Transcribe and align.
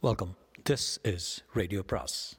Welcome 0.00 0.36
this 0.70 1.14
is 1.14 1.44
radio 1.52 1.82
பிராஸ் 1.82 2.38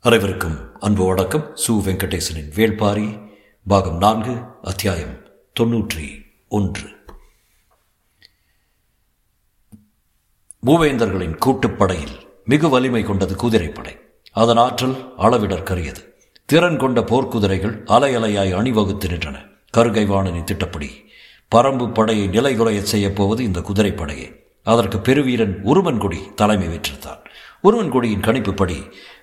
அனைவருக்கும் 0.00 0.80
அன்பு 0.80 1.06
வணக்கம். 1.06 1.56
சு 1.56 1.70
வெங்கடேசனின் 1.70 2.50
வேள்பாரி 2.54 3.36
பாகம் 3.66 3.96
நான்கு 3.96 4.42
அத்தியாயம் 4.62 5.28
தொன்னூற்றி 5.60 6.22
ஒன்று. 6.48 6.88
மூவேந்தர்களின் 10.66 11.36
கூட்டுப்படையில் 11.46 12.28
மிகு 12.44 12.68
வலிமை 12.68 13.02
கொண்டது 13.02 13.36
குதிரைப்படை. 13.36 13.98
அதன் 14.32 14.56
ஆற்றல் 14.56 15.16
அளவிடற்கரியது. 15.18 16.08
திறன் 16.46 16.78
கொண்ட 16.78 17.00
போர்க்குதிரைகள் 17.00 17.82
அலையலையாய் 17.86 18.54
அணிவகுத்து 18.54 19.08
நின்றன. 19.08 19.53
கருகைவாணனின் 19.76 20.48
திட்டப்படி 20.50 20.90
பரம்பு 21.52 21.86
படையை 21.92 22.26
நிலைகுலைய 22.28 22.80
செய்யப்போவது 22.92 23.40
இந்த 23.48 23.60
குதிரைப்படையே 23.60 24.28
அதற்கு 24.66 24.98
பெருவீரன் 24.98 25.54
உருமன்குடி 25.64 26.20
தலைமை 26.34 26.68
வெற்றிருந்தான். 26.68 27.20
உருமன்குடியின் 27.64 28.24
கணிப்புப்படி 28.26 28.76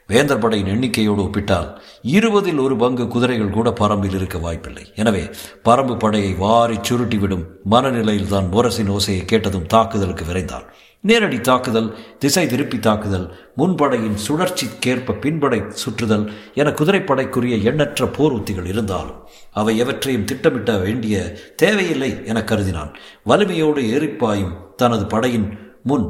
வேந்தர் 0.07 0.39
படையின் 0.39 0.71
எண்ணிக்கையோடு 0.73 1.21
ஒப்பிட்டால் 1.25 1.67
இருபதில் 2.01 2.57
ஒரு 2.57 2.75
பங்கு 2.75 3.03
குதிரைகள் 3.07 3.55
கூட 3.57 3.69
பரம்பில் 3.79 4.15
இருக்க 4.19 4.37
வாய்ப்பில்லை. 4.37 4.85
எனவே 4.95 5.23
பரம்பு 5.65 5.95
படையை 5.97 6.33
வாரி 6.33 6.77
சுருட்டிவிடும் 6.89 7.45
மனநிலையில்தான் 7.71 8.49
முரசின் 8.53 8.93
ஓசையை 8.97 9.25
கேட்டதும் 9.25 9.69
தாக்குதலுக்கு 9.73 10.25
விரைந்தான். 10.25 10.65
நேரடி 11.03 11.41
தாக்குதல் 11.41 11.95
திசை 12.19 12.47
திருப்பி 12.47 12.79
தாக்குதல் 12.79 13.51
முன்படையின் 13.55 14.17
சுழற்சிக்கேற்ப 14.27 15.15
பின்படை 15.21 15.73
சுற்றுதல் 15.73 16.25
என 16.53 16.69
குதிரைப்படைக்குரிய 16.69 17.63
எண்ணற்ற 17.63 18.07
போர் 18.07 18.31
உத்திகள் 18.31 18.65
இருந்தாலும் 18.65 19.27
அவை 19.51 19.83
எவற்றையும் 19.83 20.23
திட்டமிட்ட 20.23 20.77
வேண்டிய 20.77 21.15
தேவையில்லை 21.55 22.11
என 22.25 22.39
கருதினான். 22.39 22.93
வலிமையோடு 23.23 23.81
ஏறிப்பாயும் 23.81 24.53
தனது 24.75 25.05
படையின் 25.05 25.47
முன் 25.83 26.05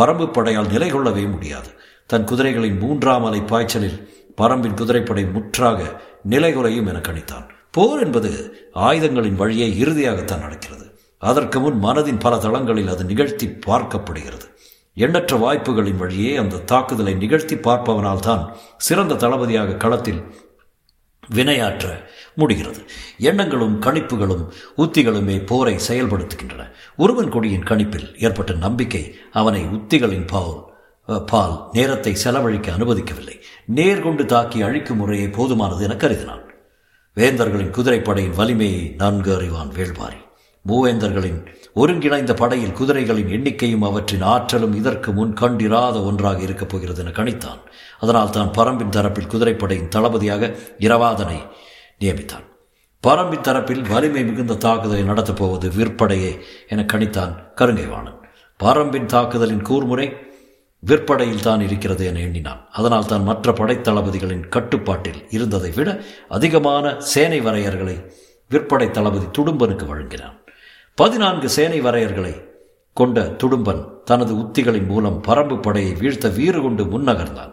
பரம்பு 0.00 0.26
படையால் 0.32 0.70
நிலை 0.70 0.88
கொள்ளவே 0.88 1.24
முடியாது. 1.24 1.68
தன் 2.06 2.24
குதிரைகளின் 2.24 2.78
மூன்றாம் 2.78 3.24
அலை 3.24 3.40
பாய்ச்சலில் 3.40 3.98
பரம்பின் 4.40 4.74
குதிரைப்படை 4.74 5.24
முற்றாக 5.24 6.00
நிலைகுலையும் 6.30 6.88
என 6.88 6.98
கணித்தான். 6.98 7.48
போர் 7.70 8.02
என்பது 8.04 8.32
ஆயுதங்களின் 8.72 9.34
வழியை 9.34 9.84
இறுதியாகத்தான் 9.84 10.40
நடக்கிறது. 10.40 10.85
அதற்கு 11.18 11.60
முன் 11.60 11.82
மனதின் 11.82 12.18
பல 12.18 12.38
தளங்களில் 12.38 12.88
அது 12.88 13.04
நிகழ்த்தி 13.04 13.46
பார்க்கப்படுகிறது. 13.46 14.46
எண்ணற்ற 14.94 15.36
வாய்ப்புகளின் 15.36 15.96
வழியே 15.96 16.36
அந்த 16.36 16.56
தாக்குதலை 16.56 17.14
நிகழ்த்தி 17.14 17.56
பார்ப்பவனால் 17.56 18.18
தான் 18.18 18.56
சிறந்த 18.76 19.14
தளபதியாக 19.14 19.74
களத்தில் 19.74 20.34
வினையாற்ற 21.34 22.04
முடிகிறது. 22.34 22.80
எண்ணங்களும் 23.18 23.82
கணிப்புகளும் 23.82 24.44
உத்திகளுமே 24.76 25.46
போரை 25.46 25.76
செயல்படுத்துகின்றன. 25.88 26.64
ஒருவன் 26.96 27.28
கொடியின் 27.28 27.62
கணிப்பில் 27.62 28.18
ஏற்பட்ட 28.18 28.52
நம்பிக்கை 28.52 29.14
அவனை 29.32 29.64
உத்திகளின் 29.64 30.26
பால் 30.26 30.74
பால் 31.26 31.68
நேரத்தை 31.72 32.14
செலவழிக்க 32.14 32.72
அனுமதிக்கவில்லை. 32.72 33.36
நேர்கொண்டு 33.74 34.24
தாக்கி 34.24 34.62
அழிக்கும் 34.62 34.96
முறையே 34.96 35.26
போதுமானது 35.26 35.80
என 35.80 35.94
கருதினான். 35.94 36.44
வேந்தர்களின் 37.14 37.74
குதிரைப்படையின் 37.74 38.34
வலிமையை 38.34 38.94
நன்கு 38.96 39.36
அறிவான் 39.36 39.70
வேள்பாரி. 39.70 40.25
மூவேந்தர்களின் 40.68 41.40
ஒருங்கிணைந்த 41.74 42.34
படையில் 42.34 42.74
குதிரைகளின் 42.78 43.32
எண்ணிக்கையும் 43.36 43.84
அவற்றின் 43.88 44.22
ஆற்றலும் 44.22 44.74
இதற்கு 44.74 45.12
முன் 45.12 45.32
கண்டிராத 45.32 45.96
ஒன்றாக 46.00 46.40
இருக்கப் 46.40 46.68
போகிறது 46.68 47.02
என 47.04 47.10
கணித்தான். 47.10 47.60
அதனால் 48.00 48.30
தான் 48.30 48.52
பரம்பின் 48.58 48.94
தரப்பில் 48.96 49.30
குதிரைப்படையின் 49.32 49.88
தளபதியாக 49.88 50.52
இரவாதனை 50.78 51.38
நியமித்தான். 52.00 52.46
பரம்பின் 53.06 53.46
தரப்பில் 53.48 53.82
வலிமை 53.88 54.24
மிகுந்த 54.24 54.54
தாக்குதலை 54.54 55.02
நடத்தப் 55.02 55.36
போவது 55.36 55.68
விற்படையே 55.68 56.32
என 56.68 56.86
கணித்தான் 56.92 57.34
கருங்கைவாணன். 57.60 58.18
பரம்பின் 58.64 59.06
தாக்குதலின் 59.06 59.62
கூர்முறை 59.62 60.06
விற்படையில் 60.82 61.42
தான் 61.42 61.60
இருக்கிறது 61.60 62.06
என 62.06 62.20
எண்ணினான். 62.20 62.60
அதனால் 62.72 63.06
தான் 63.06 63.22
மற்ற 63.22 63.52
படைத்தளபதிகளின் 63.52 64.48
கட்டுப்பாட்டில் 64.48 65.20
இருந்ததை 65.28 65.70
விட 65.70 66.00
அதிகமான 66.28 66.94
சேனை 67.12 67.40
வரையர்களை 67.40 67.96
விற்படை 68.50 68.90
தளபதி 68.90 69.26
துடும்பனுக்கு 69.38 69.86
வழங்கினான். 69.86 70.36
பதினான்கு 70.96 71.48
சேனை 71.48 71.80
வரையர்களை 71.80 72.44
கொண்ட 72.92 73.22
துடும்பன் 73.22 74.02
தனது 74.04 74.34
உத்திகளின் 74.34 74.86
மூலம் 74.86 75.22
பரம்பு 75.26 75.62
படையை 75.62 75.94
வீழ்த்த 75.94 76.28
வீறு 76.28 76.62
கொண்டு 76.62 76.84
முன்னகர்ந்தான். 76.84 77.52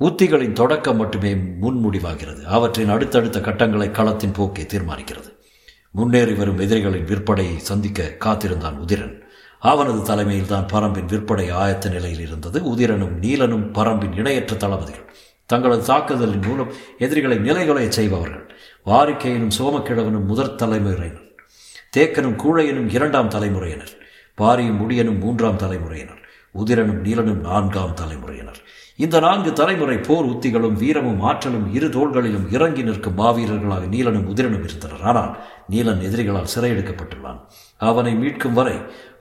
உத்திகளின் 0.00 0.52
தொடக்கம் 0.52 0.96
மட்டுமே 0.96 1.34
முன்முடிவாகிறது. 1.34 2.42
அவற்றின் 2.42 2.88
அடுத்தடுத்த 2.88 3.40
கட்டங்களை 3.40 3.88
களத்தின் 3.88 4.32
போக்கை 4.32 4.64
தீர்மானிக்கிறது. 4.64 5.36
முன்னேறி 5.90 6.32
வரும் 6.32 6.58
எதிரிகளின் 6.58 7.06
விற்படையை 7.06 7.56
சந்திக்க 7.56 8.16
காத்திருந்தான் 8.18 8.80
உதிரன். 8.80 9.20
அவனது 9.60 10.02
தலைமையில் 10.02 10.46
தான் 10.46 10.68
பரம்பின் 10.72 11.06
விற்படை 11.06 11.46
ஆயத்த 11.52 11.90
நிலையில் 11.90 12.20
இருந்தது. 12.20 12.60
உதிரனும் 12.60 13.16
நீலனும் 13.20 13.72
பரம்பின் 13.72 14.18
இணையற்ற 14.18 14.56
தளபதிகள். 14.56 15.14
தங்களது 15.46 15.84
தாக்குதலின் 15.84 16.42
மூலம் 16.46 16.72
எதிரிகளை 16.98 17.38
நிலைகளை 17.38 17.90
செய்பவர்கள். 17.90 18.54
வாரிக்கையிலும் 18.86 19.56
சோமக்கிழவனும் 19.58 20.24
முதற் 20.24 20.58
தலைமுறையினர். 20.58 21.28
தேக்கனும் 21.96 22.36
கூழையனும் 22.36 22.92
இரண்டாம் 22.94 23.28
தலைமுறையினர். 23.28 23.92
பாரியும் 24.38 24.80
முடியனும் 24.80 25.18
மூன்றாம் 25.18 25.56
தலைமுறையினர். 25.56 26.20
உதிரனும் 26.58 27.02
நீலனும் 27.04 27.40
நான்காம் 27.40 27.94
தலைமுறையினர். 27.94 28.58
இந்த 28.96 29.20
நான்கு 29.20 29.52
தலைமுறை 29.52 29.98
போர் 29.98 30.24
உத்திகளும் 30.24 30.72
வீரமும் 30.72 31.20
ஆற்றலும் 31.20 31.74
இரு 31.74 31.88
தோள்களிலும் 31.88 32.52
இறங்கி 32.52 32.82
நிற்கும் 32.82 33.18
மாவீரர்களாக 33.18 33.88
நீலனும் 33.88 34.28
உதிரனும் 34.28 34.64
இருந்தனர். 34.64 35.02
ஆனால் 35.02 35.44
நீலன் 35.70 36.00
எதிரிகளால் 36.00 36.46
சிறையெடுக்கப்பட்டுள்ளான். 36.54 37.40
அவனை 37.76 38.14
மீட்கும் 38.14 38.52
வரை 38.52 38.74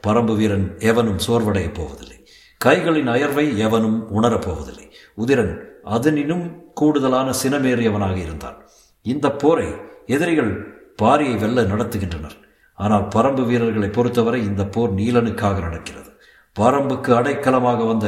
பரம்பு 0.07 0.35
வீரன் 0.35 0.75
எவனும் 0.79 1.17
சோர்வடையப் 1.27 1.73
போவதில்லை. 1.73 2.27
கைகளின் 2.65 3.09
அயர்வை 3.09 3.57
எவனும் 3.57 4.09
உணரப் 4.09 4.41
போவதில்லை. 4.41 4.91
உதிரன் 5.17 5.63
அதனினும் 5.83 6.73
கூடுதலான 6.73 7.33
சினமேறியவனாக 7.43 8.15
இருந்தான். 8.15 8.69
இந்த 9.01 9.31
போரை 9.31 9.73
எதிரிகள் 10.05 10.83
பாரியை 11.01 11.39
வெல்ல 11.39 11.63
நடத்துகின்றனர். 11.63 12.47
ஆனால் 12.83 13.07
பரம்பு 13.15 13.43
வீரர்களை 13.49 13.89
பொறுத்தவரை 13.97 14.39
இந்த 14.49 14.63
போர் 14.75 14.91
நீலனுக்காக 14.99 15.57
நடக்கிறது. 15.67 16.09
பரம்புக்கு 16.55 17.11
அடைக்கலமாக 17.19 17.85
வந்த 17.91 18.07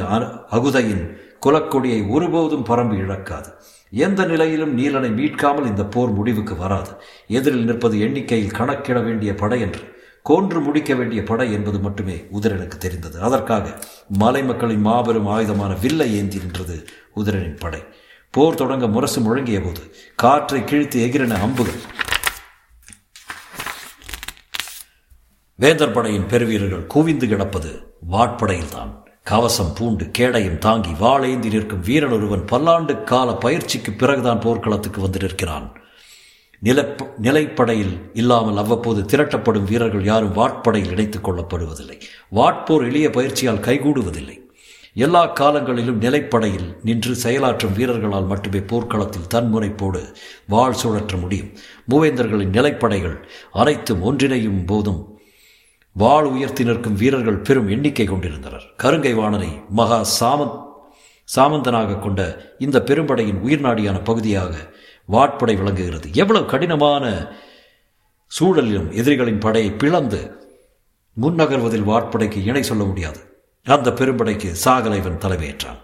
அகுதையின் 0.58 1.04
குலக்கொடியை 1.46 2.00
ஒருபோதும் 2.16 2.68
பரம்பு 2.70 2.96
இழக்காது. 3.04 3.50
எந்த 3.94 4.22
நிலையிலும் 4.26 4.74
நீலனை 4.80 5.10
மீட்காமல் 5.20 5.70
இந்த 5.72 5.84
போர் 5.86 6.12
முடிவுக்கு 6.18 6.56
வராது. 6.56 6.92
எதிரில் 7.38 7.68
நிற்பது 7.70 7.96
எண்ணிக்கையில் 8.06 8.58
கணக்கிட 8.60 9.00
வேண்டிய 9.08 9.31
படை 9.42 9.60
என்று 9.66 9.84
கோன்று 10.30 10.60
முடிக்க 10.60 10.92
வேண்டிய 10.96 11.22
படை 11.30 11.48
என்பது 11.58 11.80
மட்டுமே 11.80 12.18
உதிரனுக்கு 12.38 12.78
தெரிந்தது. 12.78 13.18
அதற்காக 13.28 13.66
மலை 14.24 14.42
மக்களின் 14.50 14.86
மாபெரும் 14.88 15.30
ஆயுதமான 15.36 15.72
வில்லை 15.84 16.10
ஏந்தி 16.20 16.40
நின்றது 16.44 16.78
உதிரனின் 17.20 17.60
படை. 17.64 17.81
போர் 18.34 18.60
தொடங்க 18.60 18.88
முரசு 18.88 19.20
முழங்கிய 19.20 19.60
போது 19.64 19.84
காற்றை 20.24 20.62
கிழித்து 20.64 20.98
எகிரின 21.08 21.40
அம்புகள் 21.46 21.81
வேந்தர் 25.62 25.92
படையின் 25.92 26.28
பெருவீரர்கள் 26.28 26.88
குவிந்து 26.88 27.28
கிடப்பது 27.28 27.96
வாட்படையில்தான். 28.12 28.92
கவசம் 29.24 29.74
பூண்டு 29.76 30.12
கேடையும் 30.18 30.58
தாங்கி 30.58 30.90
வாழேந்தி 30.90 31.50
நிற்கும் 31.50 31.80
வீரன் 31.80 32.12
ஒருவன் 32.12 32.46
பல்லாண்டு 32.46 33.04
கால 33.04 33.34
பயிற்சிக்கு 33.34 33.92
பிறகுதான் 33.92 34.40
போர்க்களத்துக்கு 34.40 35.02
வந்து 35.02 35.20
நிற்கிறான். 35.20 35.72
நில 36.60 36.96
நிலைப்படையில் 37.22 38.10
இல்லாமல் 38.14 38.58
அவ்வப்போது 38.58 39.02
திரட்டப்படும் 39.02 39.64
வீரர்கள் 39.64 40.04
யாரும் 40.04 40.36
வாட்படையில் 40.36 40.92
இணைத்துக் 40.92 41.30
கொள்ளப்படுவதில்லை. 41.30 42.02
வாட்போர் 42.36 42.86
எளிய 42.86 43.10
பயிற்சியால் 43.10 43.60
கைகூடுவதில்லை. 43.60 44.38
எல்லா 44.94 45.26
காலங்களிலும் 45.26 46.02
நிலைப்படையில் 46.02 46.76
நின்று 46.84 47.16
செயலாற்றும் 47.24 47.74
வீரர்களால் 47.74 48.26
மட்டுமே 48.26 48.60
போர்க்களத்தில் 48.60 49.32
தன்முனைப்போடு 49.34 50.16
வாழ் 50.48 50.76
சுழற்ற 50.84 51.20
முடியும். 51.20 51.50
மூவேந்தர்களின் 51.90 52.50
நிலைப்படைகள் 52.50 53.28
அனைத்தும் 53.52 54.04
ஒன்றிணையும் 54.04 54.66
போதும் 54.66 55.19
வாழ் 55.94 56.24
உயர்த்தி 56.24 56.64
நிற்கும் 56.64 56.96
வீரர்கள் 56.96 57.38
பெரும் 57.38 57.68
எண்ணிக்கை 57.68 58.06
கொண்டிருந்தனர். 58.06 58.64
கருங்கை 58.84 59.14
வாணனை 59.14 59.62
மகா 59.70 60.06
சாமந்த் 60.20 60.70
சாமந்தனாக 61.36 62.00
கொண்ட 62.00 62.52
இந்த 62.60 62.84
பெரும்படையின் 62.86 63.42
உயிர்நாடியான 63.46 64.04
பகுதியாக 64.04 64.56
வாட்படை 65.12 65.58
விளங்குகிறது. 65.58 66.14
எவ்வளவு 66.14 66.46
கடினமான 66.46 67.32
சூழலிலும் 68.40 68.92
எதிரிகளின் 68.92 69.40
படையை 69.40 69.72
பிளந்து 69.72 70.50
முன்னகர்வதில் 71.22 71.88
வாட்படைக்கு 71.90 72.44
இணை 72.44 72.64
சொல்ல 72.64 72.84
முடியாது. 72.84 73.44
அந்த 73.64 73.90
பெரும்படைக்கு 73.90 74.56
சாகலைவன் 74.66 75.18
தலைமையேற்றான். 75.18 75.80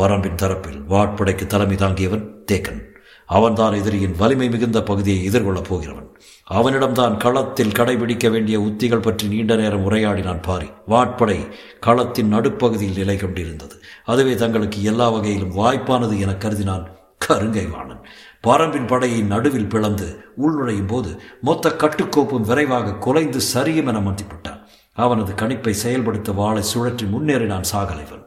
பரம்பின் 0.00 0.40
தரப்பில் 0.42 0.82
வாட்படைக்கு 0.88 1.46
தலைமை 1.46 1.76
தாங்கியவன் 1.76 2.28
தேக்கன். 2.52 2.99
அவன்தான் 3.36 3.74
எதிரியின் 3.80 4.16
வலிமை 4.20 4.48
மிகுந்த 4.48 4.78
பகுதியை 4.82 5.20
எதிர்கொள்ளப் 5.28 5.68
போகிறவன். 5.68 6.08
அவனிடம்தான் 6.50 7.16
களத்தில் 7.16 7.76
கடைபிடிக்க 7.78 8.30
வேண்டிய 8.30 8.56
உத்திகள் 8.60 9.04
பற்றி 9.06 9.26
நீண்ட 9.28 9.56
நேரம் 9.56 9.84
உரையாடினான் 9.90 10.42
பாரி. 10.42 10.68
வாட்படை 10.88 11.38
களத்தின் 11.86 12.32
நடுப்பகுதியில் 12.34 12.96
நிலை 12.96 13.16
கொண்டிருந்தது. 13.16 13.76
அதுவே 14.04 14.34
தங்களுக்கு 14.34 14.78
எல்லா 14.82 15.08
வகையிலும் 15.08 15.56
வாய்ப்பானது 15.56 16.16
என 16.18 16.32
கருதினான் 16.44 16.86
கருங்கை 17.26 17.64
வாணன் 17.70 18.02
பரம்பின் 18.46 18.86
படையை 18.86 19.20
நடுவில் 19.32 19.68
பிளந்து 19.68 20.06
உள்நுழையும் 20.42 20.86
போது 20.86 21.10
மொத்த 21.40 21.74
கட்டுக்கோப்பும் 21.82 22.48
விரைவாக 22.50 22.94
குலைந்து 23.06 23.40
சரியும் 23.54 23.90
என 23.92 24.00
மதிப்பிட்டான் 24.00 24.60
அவனது 24.96 25.32
கணிப்பை 25.32 25.74
செயல்படுத்த 25.82 26.32
வாளை 26.32 26.62
சுழற்றி 26.72 27.06
முன்னேறினான் 27.14 27.70
சாகலைவன். 27.72 28.24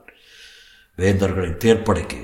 வேந்தர்களின் 0.98 1.62
தேர்ப்படைக்கு 1.64 2.22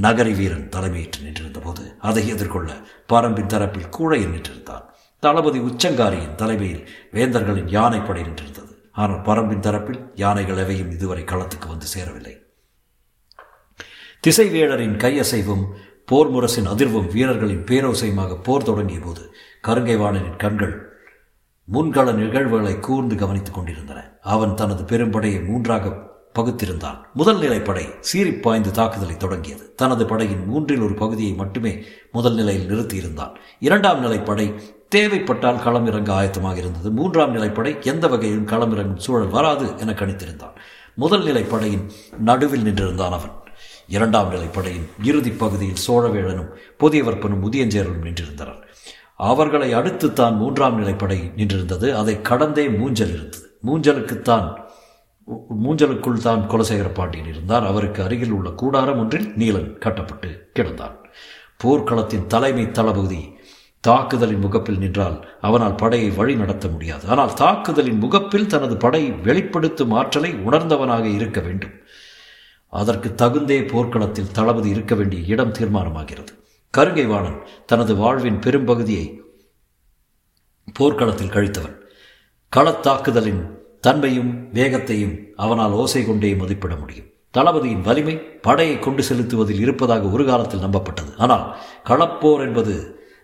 நகரி 0.00 0.34
வீரன் 0.34 0.68
தலைமையேற்று 0.68 1.22
நின்றிருந்த 1.22 1.58
போது 1.58 1.96
அதை 1.98 2.28
எதிர்கொள்ள 2.28 2.72
பரம்பின் 3.12 3.50
தரப்பில் 3.54 3.90
கூழையில் 3.98 4.32
நின்றிருந்தான். 4.34 4.84
தளபதி 5.18 5.58
உச்சங்காரியின் 5.58 6.34
தலைமையில் 6.34 6.88
வேந்தர்களின் 7.12 7.68
யானைப்படை 7.68 8.22
நின்றிருந்தது. 8.22 8.72
ஆனால் 8.92 9.22
பரம்பின் 9.22 9.64
தரப்பில் 9.66 10.00
யானைகள் 10.14 10.56
எவையும் 10.56 10.90
இதுவரை 10.90 11.24
களத்துக்கு 11.24 11.66
வந்து 11.66 11.86
சேரவில்லை. 11.86 12.34
திசைவேடரின் 14.26 14.96
கையசைவும் 14.96 15.64
போர் 16.04 16.30
முரசின் 16.30 16.70
அதிர்வும் 16.72 17.10
வீரர்களின் 17.12 17.64
பேரோசையுமாக 17.64 18.42
போர் 18.42 18.62
தொடங்கிய 18.62 19.00
போது 19.00 19.34
கருங்கைவாணனின் 19.62 20.36
கண்கள் 20.36 20.92
முன்கள 21.72 22.14
நிகழ்வுகளை 22.14 22.80
கூர்ந்து 22.80 23.16
கவனித்துக் 23.16 23.54
கொண்டிருந்தன. 23.54 24.18
அவன் 24.20 24.54
தனது 24.54 24.82
பெரும்படையை 24.82 25.46
மூன்றாக 25.46 26.12
பகுத்திருந்தான். 26.34 26.98
முதல் 27.14 27.38
நிலை 27.38 27.60
படை 27.60 27.86
சீறி 28.00 28.32
பாய்ந்து 28.32 28.70
தாக்குதலை 28.70 29.16
தொடங்கியது. 29.16 29.74
தனது 29.74 30.06
படையின் 30.06 30.46
மூன்றில் 30.46 30.80
ஒரு 30.80 30.94
பகுதியை 30.94 31.32
மட்டுமே 31.32 31.82
முதல் 32.12 32.34
நிலையில் 32.34 32.68
நிறுத்தியிருந்தான். 32.68 33.34
இரண்டாம் 33.60 34.00
நிலை 34.00 34.18
படை 34.18 34.54
தேவைப்பட்டால் 34.88 35.62
களம் 35.62 35.86
இறங்க 35.86 36.12
ஆயத்தமாக 36.12 36.56
இருந்தது. 36.56 36.90
மூன்றாம் 36.90 37.36
நிலைப்படை 37.36 37.84
எந்த 37.84 38.08
வகையிலும் 38.08 38.44
களம் 38.44 38.72
இறங்கும் 38.72 38.98
சூழல் 38.98 39.28
வராது 39.28 39.78
என 39.78 39.92
கணித்திருந்தான். 39.92 40.56
முதல் 40.94 41.22
நிலைப்படையின் 41.22 41.90
நடுவில் 42.18 42.62
நின்றிருந்தான் 42.62 43.10
அவன். 43.10 43.32
இரண்டாம் 43.88 44.32
நிலைப்படையின் 44.32 44.88
இறுதி 45.02 45.30
பகுதியில் 45.30 45.82
சோழவேழனும் 45.86 46.50
புதியவர்ப்பனும் 46.80 47.42
முதியஞ்சேரலும் 47.42 48.02
நின்றிருந்தனர். 48.02 48.62
அவர்களை 49.16 49.72
அடுத்து 49.72 50.12
தான் 50.12 50.36
மூன்றாம் 50.36 50.84
நிலைப்படை 50.84 51.32
நின்றிருந்தது. 51.36 51.92
அதை 51.92 52.22
கடந்தே 52.22 52.66
மூஞ்சல் 52.66 53.12
இருந்தது. 53.12 53.58
மூஞ்சலுக்குத்தான் 53.66 54.62
மூஞ்சலுக்குள் 55.64 56.24
தான் 56.26 56.42
குலசேகர 56.48 56.88
பாண்டியன் 56.92 57.26
இருந்தார். 57.26 57.66
அவருக்கு 57.66 58.02
அருகில் 58.02 58.30
உள்ள 58.30 58.50
கூடாரம் 58.50 58.98
ஒன்றில் 58.98 59.28
நீலன் 59.36 59.78
கட்டப்பட்டு 59.78 60.50
கிடந்தான். 60.58 60.96
போர்க்களத்தின் 61.62 62.26
தலைமை 62.26 62.70
தளபதி 62.70 63.22
தாக்குதலின் 63.80 64.38
முகப்பில் 64.38 64.78
நின்றால் 64.78 65.16
அவனால் 65.40 65.74
படையை 65.74 66.10
வழி 66.10 66.34
நடத்த 66.34 66.68
முடியாது. 66.68 67.08
ஆனால் 67.08 67.34
தாக்குதலின் 67.34 67.98
முகப்பில் 67.98 68.46
தனது 68.46 68.76
படை 68.76 69.02
வெளிப்படுத்தும் 69.10 69.90
ஆற்றலை 69.90 70.30
உணர்ந்தவனாக 70.34 71.04
இருக்க 71.04 71.40
வேண்டும். 71.40 71.74
அதற்கு 72.68 73.08
தகுந்தே 73.22 73.68
போர்க்களத்தில் 73.68 74.32
தளபதி 74.32 74.68
இருக்க 74.68 74.94
வேண்டிய 74.94 75.22
இடம் 75.26 75.52
தீர்மானமாகிறது. 75.52 76.32
கருங்கைவாணன் 76.74 77.38
தனது 77.66 77.96
வாழ்வின் 77.96 78.38
பெரும்பகுதியை 78.38 79.06
போர்க்களத்தில் 80.72 81.34
கழித்தவன். 81.34 81.76
களத்தாக்குதலின் 82.52 83.44
தன்மையும் 83.86 84.32
வேகத்தையும் 84.52 85.16
அவனால் 85.36 85.76
ஓசை 85.82 86.02
கொண்டே 86.06 86.30
மதிப்பிட 86.34 86.74
முடியும். 86.76 87.08
தளபதியின் 87.34 87.86
வலிமை 87.86 88.14
படையை 88.46 88.76
கொண்டு 88.78 89.02
செலுத்துவதில் 89.08 89.62
இருப்பதாக 89.64 90.10
ஒரு 90.16 90.24
காலத்தில் 90.24 90.64
நம்பப்பட்டது. 90.64 91.12
ஆனால் 91.16 91.46
களப்போர் 91.88 92.44
என்பது 92.46 92.74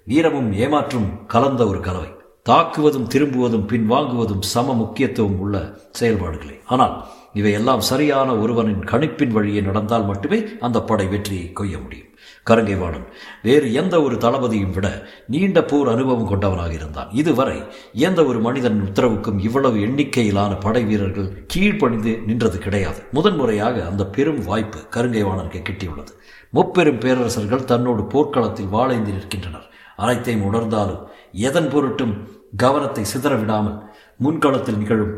வீரமும் 0.05 0.51
ஏமாற்றும் 0.65 1.09
கலந்த 1.27 1.63
ஒரு 1.67 1.81
கலவை. 1.81 2.11
தாக்குவதும் 2.49 3.09
திரும்புவதும் 3.15 3.67
பின்வாங்குவதும் 3.73 4.45
சம 4.53 4.75
முக்கியத்துவம் 4.75 5.39
உள்ள 5.39 5.57
செயல்பாடுகளே. 6.01 6.57
ஆனால் 6.67 6.95
இவையெல்லாம் 7.33 7.83
சரியான 7.91 8.31
ஒருவனின் 8.37 8.85
கணிப்பின் 8.85 9.35
வழியே 9.37 9.61
நடந்தால் 9.61 10.09
மட்டுமே 10.11 10.41
அந்த 10.61 10.79
படை 10.83 11.07
வெற்றியை 11.07 11.49
கொய்ய 11.53 11.77
முடியும். 11.83 12.10
கருங்கைவாணன் 12.51 13.07
வேறு 13.47 13.67
எந்த 13.81 13.95
ஒரு 14.07 14.17
தளபதியும் 14.25 14.75
விட 14.77 14.89
நீண்ட 15.35 15.59
போர் 15.71 15.91
அனுபவம் 15.95 16.31
கொண்டவனாக 16.31 16.73
இருந்தான். 16.79 17.11
இதுவரை 17.21 17.59
எந்த 18.07 18.21
ஒரு 18.25 18.41
மனிதன் 18.47 18.79
உத்தரவுக்கும் 18.89 19.39
இவ்வளவு 19.49 19.79
எண்ணிக்கையிலான 19.87 20.53
படை 20.65 20.83
வீரர்கள் 20.91 21.31
கீழ்ப்பணிந்து 21.55 22.13
நின்றது 22.27 22.59
கிடையாது. 22.59 23.01
முதன்முறையாக 23.13 23.87
அந்த 23.91 24.07
பெரும் 24.17 24.43
வாய்ப்பு 24.45 24.81
கருங்கைவாணனுக்கு 24.97 25.63
கிட்டியுள்ளது. 25.69 26.13
முப்பெரும் 26.59 26.99
பேரரசர்கள் 26.99 27.69
தன்னோடு 27.73 28.05
போர்க்களத்தில் 28.05 28.73
வாழைந்து 28.77 29.13
நிற்கின்றனர். 29.13 29.67
அனைத்தையும் 29.97 30.47
உணர்ந்தாலும் 30.51 31.03
எதன் 31.49 31.69
பொருட்டும் 31.73 32.15
கவனத்தை 32.57 33.05
சிதறவிடாமல் 33.13 33.77
முன்களத்தில் 34.25 34.81
நிகழும் 34.83 35.15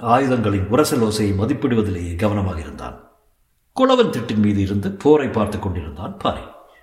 ஆயுதங்களின் 0.00 0.70
உரசல் 0.70 1.04
ஓசையை 1.06 1.32
மதிப்பிடுவதிலேயே 1.40 2.14
கவனமாக 2.22 2.58
இருந்தான். 2.60 2.96
குளவன் 3.80 4.10
திட்டின் 4.14 4.42
மீது 4.42 4.60
இருந்து 4.60 4.90
போரை 4.90 5.28
பார்த்து 5.28 5.58
கொண்டிருந்தான் 5.58 6.18
பாரி. 6.18 6.42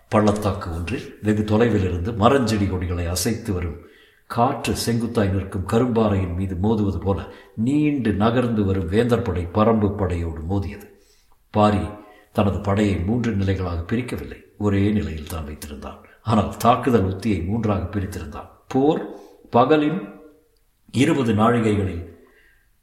பள்ளத்தாக்கு 0.09 0.71
ஒன்றில் 0.71 1.19
வெகு 1.21 1.43
தொலைவில் 1.43 1.83
இருந்து 1.83 2.11
மரஞ்செடி 2.11 2.69
கொடிகளை 2.69 3.05
அசைத்து 3.05 3.53
வரும் 3.53 3.77
காற்று 4.25 4.73
செங்குத்தாய் 4.85 5.31
நிற்கும் 5.31 5.67
கரும்பாறையின் 5.67 6.35
மீது 6.35 6.55
மோதுவது 6.55 6.99
போல 6.99 7.27
நீண்டு 7.55 8.13
நகர்ந்து 8.13 8.63
வரும் 8.63 8.88
வேந்தர் 8.88 9.21
படை 9.21 9.47
பரம்பு 9.53 9.97
படையோடு 9.97 10.41
மோதியது. 10.41 10.88
பாரி 11.51 11.81
தனது 12.31 12.59
படையை 12.59 12.99
மூன்று 12.99 13.31
நிலைகளாக 13.31 13.95
பிரிக்கவில்லை. 13.95 14.41
ஒரே 14.57 14.91
நிலையில் 14.91 15.27
தான் 15.27 15.47
வைத்திருந்தான். 15.47 15.99
ஆனால் 16.21 16.57
தாக்குதல் 16.57 17.09
உத்தியை 17.15 17.45
மூன்றாக 17.45 17.99
பிரித்திருந்தான். 17.99 18.49
போர் 18.67 19.03
பகலின் 19.51 20.01
இருபது 20.91 21.33
நாழிகைகளில் 21.33 22.11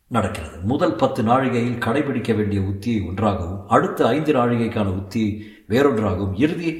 நடக்கிறது. 0.09 0.57
முதல் 0.73 0.95
பத்து 0.95 1.23
நாழிகையில் 1.23 1.83
கடைபிடிக்க 1.87 2.35
வேண்டிய 2.37 2.61
உத்தியை 2.61 3.01
ஒன்றாகவும் 3.09 3.69
அடுத்த 3.69 4.07
ஐந்து 4.07 4.33
நாழிகைக்கான 4.33 4.89
உத்தியை 5.01 5.31
வேறொன்றாகவும் 5.73 6.37
இறுதி 6.45 6.71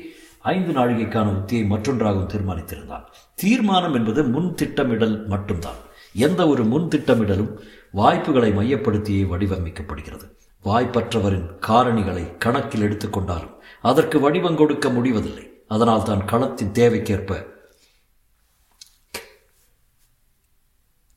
ஐந்து 0.55 0.73
நாழிகைக்கான 0.79 1.27
உத்தியை 1.39 1.67
மற்றொன்றாகவும் 1.67 2.31
தீர்மானித்திருந்தான் 2.35 3.05
தீர்மானம் 3.35 3.95
என்பது 3.95 4.25
முன் 4.25 4.55
திட்டமிடல் 4.55 5.27
மட்டும்தான். 5.27 5.81
எந்த 6.27 6.49
ஒரு 6.49 6.65
முன் 6.65 6.89
திட்டமிடலும் 6.89 7.53
வாய்ப்புகளை 7.93 8.51
மையப்படுத்தியே 8.53 9.23
வடிவமைக்கப்படுகிறது. 9.33 10.27
வாய்ப்பற்றவரின் 10.65 11.49
காரணிகளை 11.69 12.25
கணக்கில் 12.39 12.85
எடுத்துக்கொண்டாலும் 12.87 13.55
அதற்கு 13.83 14.21
வடிவம் 14.21 14.57
கொடுக்க 14.57 14.89
முடிவதில்லை. 14.89 15.45
அதனால் 15.69 16.03
தான் 16.03 16.25
களத்தின் 16.25 16.75
தேவைக்கேற்ப 16.79 17.33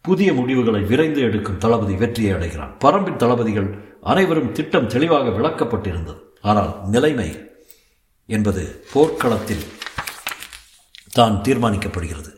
புதிய 0.06 0.30
முடிவுகளை 0.38 0.82
விரைந்து 0.92 1.22
எடுக்கும் 1.28 1.60
தளபதி 1.64 1.96
வெற்றியை 2.02 2.32
அடைகிறான் 2.36 2.74
பரம்பின் 2.84 3.20
தளபதிகள் 3.24 3.70
அனைவரும் 4.12 4.52
திட்டம் 4.58 4.92
தெளிவாக 4.94 5.30
விளக்கப்பட்டிருந்தது. 5.30 6.20
ஆனால் 6.42 6.72
நிலைமை 6.94 7.30
என்பது 8.30 8.64
போர்க்களத்தில் 8.94 9.66
தான் 11.18 11.36
தீர்மானிக்கப்படுகிறது. 11.46 12.32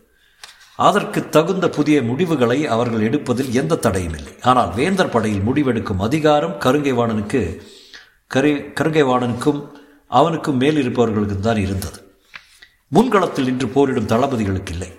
அதற்கு 0.88 1.20
தகுந்த 1.36 1.66
புதிய 1.70 1.98
முடிவுகளை 2.10 2.60
அவர்கள் 2.76 3.06
எடுப்பதில் 3.08 3.52
எந்த 3.62 3.80
தடையும் 3.86 4.16
இல்லை. 4.20 4.34
ஆனால் 4.52 4.72
வேந்தர் 4.80 5.14
படையில் 5.16 5.46
முடிவெடுக்கும் 5.48 6.04
அதிகாரம் 6.08 6.58
கருங்கைவாணனுக்கு 6.66 7.42
கரு 8.36 8.52
கருங்கைவாணனுக்கும் 8.80 9.62
அவனுக்கும் 10.20 10.60
மேல் 10.64 10.80
இருப்பவர்களுக்கு 10.84 11.38
தான் 11.40 11.64
இருந்தது. 11.66 12.00
முன்களத்தில் 12.96 13.48
நின்று 13.50 13.68
போரிடும் 13.68 14.12
தளபதிகளுக்கு 14.14 14.74
இல்லை. 14.76 14.92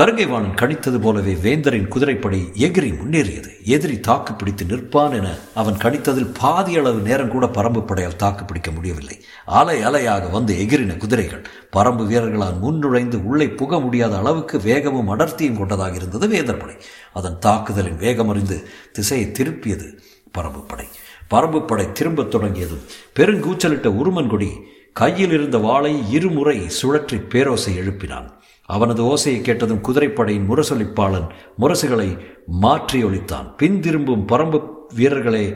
கருங்கைவாணன் 0.00 0.54
கணித்தது 0.54 1.00
போலவே 1.00 1.32
வேந்தரின் 1.34 1.88
குதிரைப்படை 1.88 2.50
எகிரி 2.54 2.90
முன்னேறியது. 2.96 3.50
எதிரி 3.64 4.00
தாக்கு 4.00 4.34
பிடித்து 4.34 4.64
நிற்பான் 4.64 5.12
என 5.12 5.38
அவன் 5.54 5.74
கணித்ததில் 5.74 6.34
பாதி 6.40 6.78
அளவு 6.78 7.00
நேரம் 7.00 7.28
கூட 7.28 7.46
பரம்பு 7.46 7.84
படையால் 7.86 8.16
தாக்கு 8.16 8.44
பிடிக்க 8.44 8.70
முடியவில்லை. 8.70 9.20
அலை 9.44 9.84
அலையாக 9.84 10.30
வந்து 10.30 10.58
எகிரின 10.58 10.96
குதிரைகள். 10.96 11.44
பரம்பு 11.76 12.06
வீரர்களால் 12.06 12.58
முன்னுழைந்து 12.62 13.24
உள்ளே 13.24 13.48
புக 13.48 13.80
முடியாத 13.80 14.18
அளவுக்கு 14.18 14.60
வேகமும் 14.60 15.18
அடர்த்தியும் 15.18 15.58
கொண்டதாக 15.58 15.96
இருந்தது 15.96 16.28
வேந்தர் 16.28 16.56
படை. 16.56 16.74
அதன் 17.12 17.38
தாக்குதலின் 17.38 17.96
வேகம் 17.96 18.28
அறிந்து 18.28 18.68
திசையை 18.92 19.32
திருப்பியது 19.38 19.98
பரம்பு 20.38 20.68
படை. 20.68 20.86
பரம்பு 21.30 21.66
படை 21.66 21.92
திரும்பத் 21.92 22.30
தொடங்கியதும் 22.30 22.82
பெருங்கூச்சலிட்ட 23.18 23.88
உருமன்கொடி 24.00 24.50
கையில் 24.92 25.32
இருந்த 25.32 25.58
வாளை 25.58 26.10
இருமுறை 26.10 26.60
சுழற்றி 26.82 27.18
பேரோசை 27.28 27.72
எழுப்பினான். 27.76 28.28
அவனது 28.74 29.02
ஓசையை 29.04 29.40
கேட்டதும் 29.40 29.84
குதிரைப்படையின் 29.88 30.48
முரசொலிப்பாளன் 30.50 31.28
முரசுகளை 31.58 32.10
மாற்றி 32.46 33.04
ஒழித்தான். 33.04 33.48
பின் 33.56 33.80
திரும்பும் 33.80 34.26
பரம்பு 34.28 34.58
வீரர்களே 34.94 35.46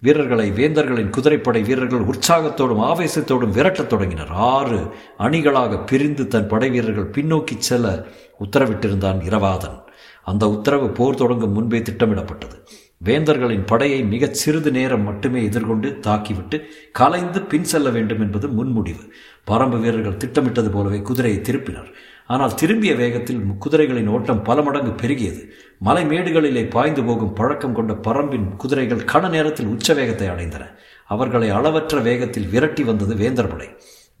வீரர்களை 0.00 0.46
வேந்தர்களின் 0.50 1.10
குதிரைப்படை 1.10 1.62
வீரர்கள் 1.62 2.06
உற்சாகத்தோடும் 2.06 2.82
ஆவேசத்தோடும் 2.90 3.54
விரட்டத் 3.56 3.86
தொடங்கினர். 3.86 4.32
ஆறு 4.52 4.80
அணிகளாக 5.18 5.84
பிரிந்து 5.86 6.26
தன் 6.26 6.48
படை 6.48 6.70
வீரர்கள் 6.70 7.10
பின்னோக்கி 7.10 7.56
செல்ல 7.58 8.04
உத்தரவிட்டிருந்தான் 8.40 9.20
இரவாதன். 9.28 9.78
அந்த 10.24 10.48
உத்தரவு 10.48 10.88
போர் 10.88 11.20
தொடங்கும் 11.22 11.52
முன்பே 11.52 11.78
திட்டமிடப்பட்டது. 11.78 12.56
வேந்தர்களின் 13.04 13.66
படையை 13.66 14.04
மிகச் 14.04 14.34
சிறிது 14.34 14.70
நேரம் 14.70 15.02
மட்டுமே 15.02 15.40
எதிர்கொண்டு 15.44 15.88
தாக்கிவிட்டு 16.06 16.58
கலைந்து 16.92 17.40
பின் 17.42 17.64
செல்ல 17.64 17.88
வேண்டும் 17.90 18.20
என்பது 18.20 18.48
முன்முடிவு. 18.48 19.04
பரம்பு 19.50 19.80
வீரர்கள் 19.80 20.20
திட்டமிட்டது 20.22 20.70
போலவே 20.70 21.00
குதிரையை 21.00 21.40
திருப்பினர். 21.40 21.90
ஆனால் 22.26 22.54
திரும்பிய 22.54 22.94
வேகத்தில் 22.94 23.40
குதிரைகளின் 23.60 24.06
ஓட்டம் 24.06 24.42
பல 24.42 24.62
மடங்கு 24.62 25.06
பெருகியது. 25.06 25.48
மலை 25.78 26.04
மேடுகளிலே 26.04 26.70
பாய்ந்து 26.70 27.04
போகும் 27.04 27.32
பழக்கம் 27.32 27.74
கொண்ட 27.74 27.92
பரம்பின் 27.92 28.56
குதிரைகள் 28.56 28.98
கன 28.98 29.28
நேரத்தில் 29.28 29.66
உச்ச 29.66 29.94
வேகத்தை 29.94 30.28
அடைந்தன. 30.28 30.64
அவர்களை 31.06 31.50
அளவற்ற 31.50 32.00
வேகத்தில் 32.00 32.46
விரட்டி 32.46 32.84
வந்தது 32.84 33.14
வேந்தர் 33.14 33.48
படை 33.48 33.68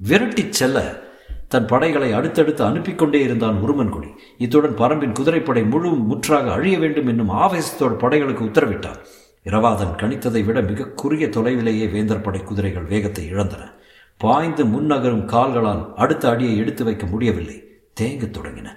விரட்டிச் 0.08 0.50
செல்ல 0.50 1.02
தன் 1.48 1.66
படைகளை 1.66 2.12
அடுத்தடுத்து 2.12 2.64
அனுப்பிக் 2.64 2.98
கொண்டே 2.98 3.22
இருந்தான் 3.22 3.60
உருமன்குடி 3.62 4.08
இத்துடன் 4.38 4.74
பரம்பின் 4.74 5.12
குதிரைப்படை 5.12 5.64
முழு 5.64 5.90
முற்றாக 5.90 6.52
அழிய 6.52 6.78
வேண்டும் 6.78 7.06
என்னும் 7.06 7.30
ஆவேசத்தோடு 7.30 7.98
படைகளுக்கு 7.98 8.44
உத்தரவிட்டான். 8.44 8.96
இரவாதன் 9.44 9.96
கணித்ததை 9.96 10.44
விட 10.44 10.60
மிக 10.60 10.88
குறுகிய 10.88 11.28
தொலைவிலேயே 11.28 11.90
வேந்தர் 11.90 12.20
படை 12.20 12.42
குதிரைகள் 12.42 12.84
வேகத்தை 12.84 13.32
இழந்தன. 13.32 13.74
பாய்ந்து 14.16 14.64
முன்னகரும் 14.64 15.24
கால்களால் 15.24 15.94
அடுத்த 15.94 16.30
அடியை 16.30 16.56
எடுத்து 16.56 16.84
வைக்க 16.84 17.06
முடியவில்லை. 17.06 17.63
தேங்கத் 18.00 18.36
தொடங்கின. 18.36 18.68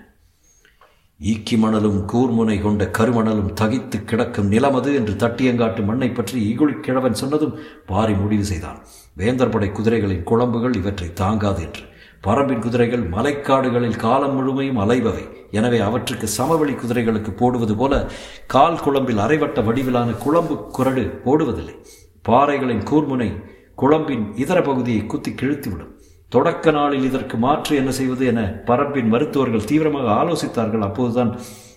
ஈக்கி 1.24 1.58
மணலும் 1.58 2.08
கூர்முனை 2.08 2.62
கொண்ட 2.62 2.92
கருமணலும் 2.98 3.54
தகித்து 3.62 4.04
கிடக்கும் 4.04 4.52
நிலமது 4.52 4.96
என்று 4.96 5.14
தட்டியங்காட்டு 5.14 5.84
மண்ணை 5.84 6.10
பற்றி 6.10 6.56
ஈகுழி 6.56 6.80
கிழவன் 6.80 7.14
சொன்னதும் 7.14 7.60
பாரி 7.86 8.14
முடிவு 8.14 8.46
செய்தான். 8.46 8.86
வேந்தர் 9.14 9.50
படை 9.50 9.70
குதிரைகளின் 9.70 10.24
குழம்புகள் 10.24 10.76
இவற்றை 10.76 11.14
தாங்காது 11.14 11.64
என்று. 11.64 11.82
பரம்பின் 12.24 12.60
குதிரைகள் 12.60 13.10
மலைக்காடுகளில் 13.10 13.96
காலம் 13.96 14.36
முழுமையும் 14.36 14.80
அலைபவை. 14.80 15.30
எனவே 15.52 15.80
அவற்றுக்கு 15.80 16.28
சமவெளி 16.28 16.74
குதிரைகளுக்கு 16.74 17.32
போடுவது 17.32 17.76
போல 17.76 18.12
கால் 18.48 18.80
குழம்பில் 18.80 19.18
அரைவட்ட 19.18 19.64
வடிவிலான 19.64 20.12
குழம்பு 20.12 20.68
குரடு 20.68 21.22
போடுவதில்லை. 21.26 21.76
பாறைகளின் 22.22 22.84
கூர்முனை 22.84 23.44
குழம்பின் 23.76 24.36
இதர 24.36 24.62
பகுதியை 24.62 25.06
குத்தி 25.06 25.32
கிழித்துவிடும். 25.32 25.96
தொடக்க 26.30 26.72
நாளில் 26.72 27.04
இதற்கு 27.04 27.38
மாற்று 27.38 27.74
என்ன 27.76 27.92
செய்வது 27.92 28.26
என 28.26 28.42
பரப்பின் 28.66 29.12
மருத்துவர்கள் 29.14 29.68
தீவிரமாக 29.70 30.08
ஆலோசித்தார்கள். 30.22 30.84
அப்போதுதான் 30.88 31.32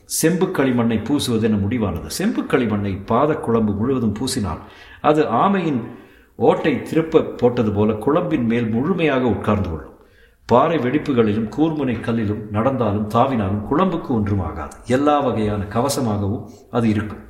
செம்பு 0.04 0.46
களிமண்ணை 0.46 0.98
பூசுவது 1.08 1.42
என 1.42 1.58
முடிவானது. 1.64 2.06
செம்பு 2.06 2.42
களிமண்ணை 2.42 2.92
பாத 3.06 3.34
குழம்பு 3.34 3.72
முழுவதும் 3.72 4.16
பூசினால் 4.20 4.58
அது 5.00 5.22
ஆமையின் 5.44 5.80
ஓட்டை 6.48 6.82
திருப்ப 6.82 7.22
போட்டது 7.40 7.72
போல 7.72 7.92
குழம்பின் 7.92 8.46
மேல் 8.46 8.68
முழுமையாக 8.68 9.24
உட்கார்ந்து 9.34 9.68
கொள்ளும். 9.70 9.96
பாறை 10.48 10.78
வெடிப்புகளிலும் 10.78 11.48
கூர்முனை 11.56 11.96
கல்லிலும் 12.06 12.44
நடந்தாலும் 12.50 13.08
தாவினாலும் 13.08 13.64
குழம்புக்கு 13.70 14.10
ஒன்றும் 14.18 14.44
ஆகாது. 14.48 14.76
எல்லா 14.86 15.16
வகையான 15.20 15.62
கவசமாகவும் 15.74 16.46
அது 16.70 16.88
இருக்கும். 16.88 17.24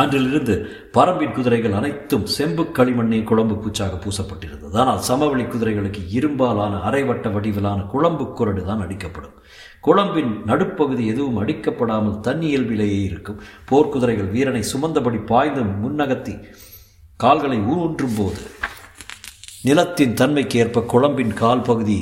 அன்றிலிருந்து 0.00 0.54
பரம்பின் 0.96 1.34
குதிரைகள் 1.36 1.76
அனைத்தும் 1.78 2.26
செம்பு 2.36 2.64
களிமண்ணை 2.78 3.20
குழம்பு 3.30 3.54
பூச்சாக 3.62 3.98
பூசப்பட்டிருந்தது. 4.04 4.74
ஆனால் 4.82 5.00
சமவெளி 5.08 5.44
குதிரைகளுக்கு 5.44 6.02
இரும்பாலான 6.18 6.74
அரைவட்ட 6.88 7.28
வடிவிலான 7.36 7.86
குழம்பு 7.92 8.26
குரடு 8.38 8.62
தான் 8.64 8.84
அடிக்கப்படும். 8.86 9.36
குழம்பின் 9.80 10.32
நடுப்பகுதி 10.50 11.04
எதுவும் 11.12 11.40
அடிக்கப்படாமல் 11.42 12.20
தன்னியல்பிலேயே 12.20 13.00
இருக்கும். 13.10 13.40
போர்க்குதிரைகள் 13.70 14.32
வீரனை 14.36 14.62
சுமந்தபடி 14.72 15.20
பாய்ந்து 15.32 15.64
முன்னகத்தி 15.84 16.34
கால்களை 17.20 17.58
ஊன்றும் 17.74 18.16
போது 18.18 18.42
நிலத்தின் 19.64 20.12
தன்மைக்கு 20.14 20.58
ஏற்ப 20.62 20.82
குழம்பின் 20.92 21.32
கால் 21.34 21.64
பகுதி 21.68 21.96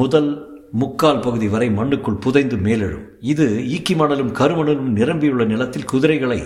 முதல் 0.00 0.32
முக்கால் 0.80 1.22
பகுதி 1.24 1.46
வரை 1.52 1.66
மண்ணுக்குள் 1.78 2.20
புதைந்து 2.24 2.56
மேலெழும். 2.66 3.02
இது 3.32 3.46
ஈக்கி 3.74 3.94
மணலும் 4.00 4.30
கருமணலும் 4.38 4.90
நிரம்பியுள்ள 4.98 5.44
நிலத்தில் 5.50 5.88
குதிரைகளை 5.92 6.38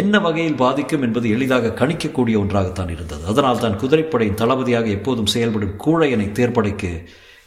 என்ன 0.00 0.18
வகையில் 0.26 0.60
பாதிக்கும் 0.62 1.04
என்பது 1.06 1.26
எளிதாக 1.36 1.72
கணிக்கக்கூடிய 1.80 2.36
ஒன்றாகத்தான் 2.42 2.92
இருந்தது. 2.96 3.22
அதனால் 3.32 3.62
தான் 3.64 3.78
குதிரைப்படையின் 3.82 4.40
தளபதியாக 4.42 4.88
எப்போதும் 4.98 5.32
செயல்படும் 5.34 5.76
கூழையனை 5.84 6.28
தேர்ப்படைக்கு 6.38 6.92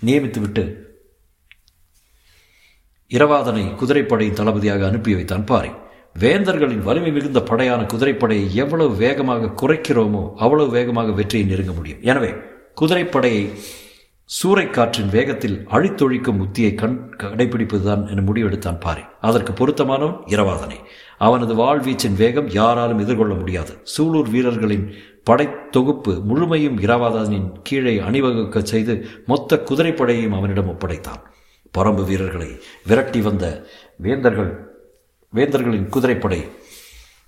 நியமித்துவிட்டு 0.07 0.65
இரவாதனை 3.17 3.65
குதிரைப்படையின் 3.81 4.39
தளபதியாக 4.39 4.83
அனுப்பி 4.91 5.13
வைத்தான் 5.19 5.49
பாரி. 5.51 5.71
வேந்தர்களின் 6.21 6.85
வலிமை 6.88 7.11
மிகுந்த 7.15 7.39
படையான 7.49 7.81
குதிரைப்படையை 7.91 8.45
எவ்வளவு 8.63 8.93
வேகமாக 9.03 9.53
குறைக்கிறோமோ 9.61 10.23
அவ்வளவு 10.43 10.69
வேகமாக 10.77 11.13
வெற்றியை 11.19 11.45
நெருங்க 11.51 11.73
முடியும். 11.77 12.01
எனவே 12.11 12.31
குதிரைப்படையை 12.81 13.43
சூறைக்காற்றின் 14.29 15.09
வேகத்தில் 15.09 15.67
அழித்தொழிக்கும் 15.67 16.41
உத்தியை 16.41 16.74
கண் 16.74 17.15
கடைபிடிப்பதுதான் 17.17 18.09
என 18.09 18.21
முடிவெடுத்தான் 18.21 18.79
பாரி. 18.79 19.01
அதற்கு 19.21 19.53
பொருத்தமானவன் 19.53 20.21
இரவாதனை. 20.25 20.75
அவனது 21.17 21.55
வாழ்வீச்சின் 21.55 22.15
வேகம் 22.17 22.50
யாராலும் 22.50 23.00
எதிர்கொள்ள 23.00 23.33
முடியாது. 23.33 23.83
சூலூர் 23.98 24.29
வீரர்களின் 24.29 24.93
படை 25.24 25.48
தொகுப்பு 25.69 26.21
முழுமையும் 26.24 26.79
இரவாதனின் 26.79 27.51
கீழே 27.63 28.00
அணிவகுக்க 28.00 28.59
செய்து 28.59 29.07
மொத்த 29.25 29.63
குதிரைப்படையையும் 29.65 30.36
அவனிடம் 30.36 30.69
ஒப்படைத்தான். 30.69 31.21
பரம்பு 31.77 32.05
வீரர்களை 32.05 32.62
விரட்டி 32.86 33.21
வந்த 33.21 33.65
வேந்தர்கள் 33.95 34.67
வேந்தர்களின் 35.36 35.89
குதிரைப்படை 35.89 36.50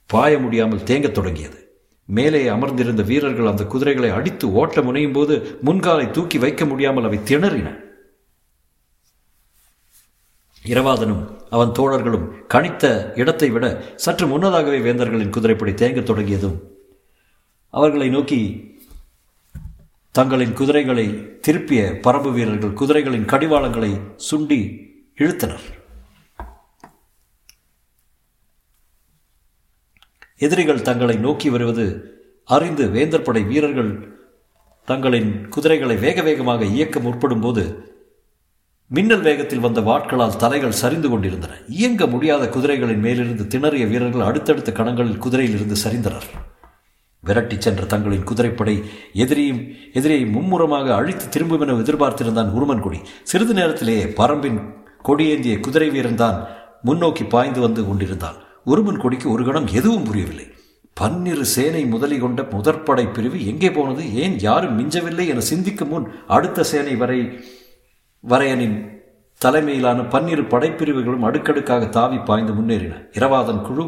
பாய 0.06 0.38
முடியாமல் 0.38 0.84
தேங்கத் 0.84 1.12
தொடங்கியது. 1.12 1.71
மேலே 2.06 2.48
அமர்ந்திருந்த 2.48 3.04
வீரர்கள் 3.04 3.50
அந்த 3.52 3.64
குதிரைகளை 3.66 4.10
அடித்து 4.10 4.46
ஓட்ட 4.54 4.82
முனையும் 4.82 5.14
போது 5.14 5.36
முன்காலை 5.66 6.08
தூக்கி 6.12 6.38
வைக்க 6.38 6.66
முடியாமல் 6.66 7.04
அவை 7.04 7.20
திணறின. 7.30 7.70
இரவாதனும் 10.66 11.24
அவன் 11.50 11.72
தோழர்களும் 11.80 12.28
கணித்த 12.54 13.14
இடத்தை 13.16 13.50
விட 13.50 13.66
சற்று 13.96 14.28
முன்னதாகவே 14.28 14.80
வேந்தர்களின் 14.80 15.34
குதிரைப்படி 15.38 15.72
தேங்க 15.72 16.04
தொடங்கியதும் 16.04 16.58
அவர்களை 17.74 18.10
நோக்கி 18.10 18.42
தங்களின் 20.16 20.54
குதிரைகளை 20.54 21.06
திருப்பிய 21.48 21.82
பரம்பு 22.06 22.32
வீரர்கள் 22.32 22.78
குதிரைகளின் 22.82 23.30
கடிவாளங்களை 23.34 23.92
சுண்டி 24.32 24.60
இழுத்தனர். 25.18 25.68
எதிரிகள் 30.46 30.86
தங்களை 30.90 31.16
நோக்கி 31.26 31.50
வருவது 31.56 31.86
அறிந்து 32.50 32.86
வேந்தர் 32.96 33.28
படை 33.28 33.42
வீரர்கள் 33.52 33.92
தங்களின் 34.88 35.32
குதிரைகளை 35.56 35.96
வேக 36.04 36.22
வேகமாக 36.28 36.62
இயக்க 36.76 37.00
முற்படும் 37.00 37.44
போது 37.46 37.64
மின்னல் 38.92 39.26
வேகத்தில் 39.28 39.66
வந்த 39.66 39.80
வாட்களால் 39.82 40.40
தலைகள் 40.44 40.80
சரிந்து 40.80 41.10
கொண்டிருந்தன. 41.10 41.54
இயங்க 41.80 42.08
முடியாத 42.14 42.44
குதிரைகளின் 42.56 43.04
மேலிருந்து 43.06 43.44
திணறிய 43.54 43.84
வீரர்கள் 43.92 44.28
அடுத்தடுத்த 44.30 44.72
கணங்களில் 44.80 45.22
குதிரையிலிருந்து 45.26 45.78
சரிந்தனர். 45.84 46.28
விரட்டிச் 47.24 47.66
சென்ற 47.66 47.82
தங்களின் 47.94 48.28
குதிரைப்படை 48.30 48.76
எதிரியும் 49.24 49.62
எதிரியை 50.00 50.24
மும்முரமாக 50.36 50.88
அழித்து 51.00 51.26
திரும்பும் 51.34 51.64
என 51.66 51.78
எதிர்பார்த்திருந்தான் 51.84 52.54
உருமன்குடி 52.58 53.00
சிறிது 53.32 53.56
நேரத்திலேயே 53.60 54.06
பரம்பின் 54.20 54.60
கொடியேந்திய 55.08 55.56
குதிரை 55.68 55.90
வீரன் 55.96 56.22
தான் 56.24 56.40
முன்னோக்கி 56.88 57.26
பாய்ந்து 57.34 57.60
வந்து 57.60 57.82
கொண்டிருந்தான். 57.90 58.40
உருமன் 58.66 59.00
கொடிக்கு 59.00 59.28
ஒரு 59.32 59.44
கணம் 59.44 59.68
எதுவும் 59.68 60.04
புரியவில்லை. 60.04 60.46
பன்னிரு 60.94 61.46
சேனை 61.46 61.86
முதலி 61.86 62.18
கொண்ட 62.18 62.42
முதற்படை 62.42 63.06
பிரிவு 63.14 63.46
எங்கே 63.46 63.72
போனது? 63.72 64.04
ஏன் 64.14 64.40
யாரும் 64.40 64.78
மிஞ்சவில்லை 64.80 65.28
என 65.28 65.40
சிந்திக்கும் 65.40 65.88
முன் 65.88 66.06
அடுத்த 66.28 66.64
சேனை 66.64 66.96
வரை 66.96 67.20
வரையனின் 68.30 68.78
தலைமையிலான 69.42 70.02
பன்னிரு 70.04 70.44
படைப்பிரிவுகளும் 70.44 71.26
அடுக்கடுக்காக 71.28 71.86
தாவி 71.86 72.18
பாய்ந்து 72.18 72.54
முன்னேறின. 72.54 72.96
இரவாதன் 73.12 73.62
குழு 73.62 73.86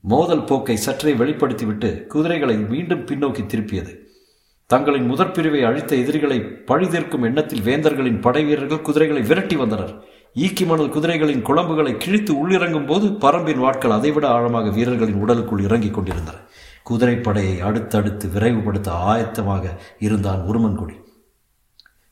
மோதல் 0.00 0.44
போக்கை 0.44 0.76
சற்றே 0.76 1.12
வெளிப்படுத்திவிட்டு 1.12 2.06
குதிரைகளை 2.06 2.56
மீண்டும் 2.56 3.06
பின்னோக்கி 3.06 3.44
திருப்பியது. 3.46 3.92
தங்களின் 4.66 5.06
முதற் 5.06 5.34
பிரிவை 5.34 5.62
அழித்த 5.62 5.96
எதிரிகளை 5.96 6.38
பழிதீர்க்கும் 6.40 7.24
எண்ணத்தில் 7.24 7.62
வேந்தர்களின் 7.62 8.20
படை 8.20 8.44
வீரர்கள் 8.44 8.80
குதிரைகளை 8.80 9.22
விரட்டி 9.22 9.56
வந்தனர். 9.56 10.04
ஈக்கி 10.36 10.66
மணல் 10.66 10.90
குதிரைகளின் 10.90 11.42
குழம்புகளை 11.42 11.96
கிழித்து 11.96 12.32
உள்ளிறங்கும் 12.32 12.86
போது 12.86 13.06
பரம்பின் 13.06 13.60
வாட்கள் 13.64 13.94
அதைவிட 13.96 14.28
ஆழமாக 14.28 14.70
வீரர்களின் 14.70 15.20
உடலுக்குள் 15.24 15.62
இறங்கிக் 15.62 15.94
கொண்டிருந்தன. 15.94 16.36
குதிரைப்படையை 16.90 17.60
அடுத்தடுத்து 17.60 18.28
விரைவுபடுத்த 18.28 18.88
ஆயத்தமாக 19.10 19.64
இருந்தான் 19.98 20.40
உருமன்குடி 20.40 20.96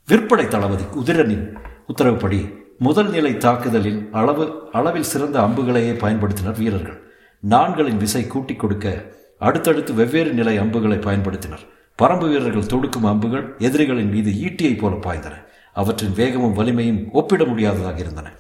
விற்படை 0.09 0.49
தளபதி 0.49 0.85
உதிரனின் 1.01 1.45
உத்தரவுப்படி 1.87 2.41
முதல் 2.79 3.11
நிலை 3.11 3.37
தாக்குதலில் 3.37 4.09
அளவு 4.13 4.69
அளவில் 4.73 5.11
சிறந்த 5.13 5.41
அம்புகளையே 5.41 5.93
பயன்படுத்தினர் 5.93 6.59
வீரர்கள். 6.59 6.99
நான்களின் 7.41 7.97
விசை 7.97 8.27
கூட்டிக் 8.27 8.59
கொடுக்க 8.59 9.15
அடுத்தடுத்து 9.39 9.95
வெவ்வேறு 9.95 10.33
நிலை 10.33 10.57
அம்புகளை 10.57 10.99
பயன்படுத்தினர். 10.99 11.65
பரம்பு 12.03 12.29
வீரர்கள் 12.29 12.67
தொடுக்கும் 12.67 13.05
அம்புகள் 13.05 13.55
எதிரிகளின் 13.59 14.11
மீது 14.11 14.31
ஈட்டியைப் 14.31 14.79
போல 14.79 14.95
பாய்ந்தன. 14.95 15.35
அவற்றின் 15.77 16.17
வேகமும் 16.17 16.57
வலிமையும் 16.57 17.03
ஒப்பிட 17.13 17.45
முடியாததாக 17.45 17.99
இருந்தன. 17.99 18.33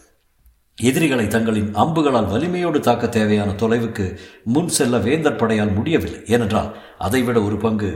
எதிரிகளை 0.78 1.26
தங்களின் 1.26 1.70
அம்புகளால் 1.74 2.28
வலிமையோடு 2.30 2.80
தாக்க 2.80 3.08
தேவையான 3.08 3.50
தொலைவுக்கு 3.52 4.04
முன் 4.44 4.68
செல்ல 4.68 4.98
வேந்தர் 4.98 5.40
படையால் 5.42 5.74
முடியவில்லை. 5.74 6.20
ஏனென்றால் 6.26 6.70
அதைவிட 6.98 7.42
ஒரு 7.42 7.56
பங்கு 7.56 7.90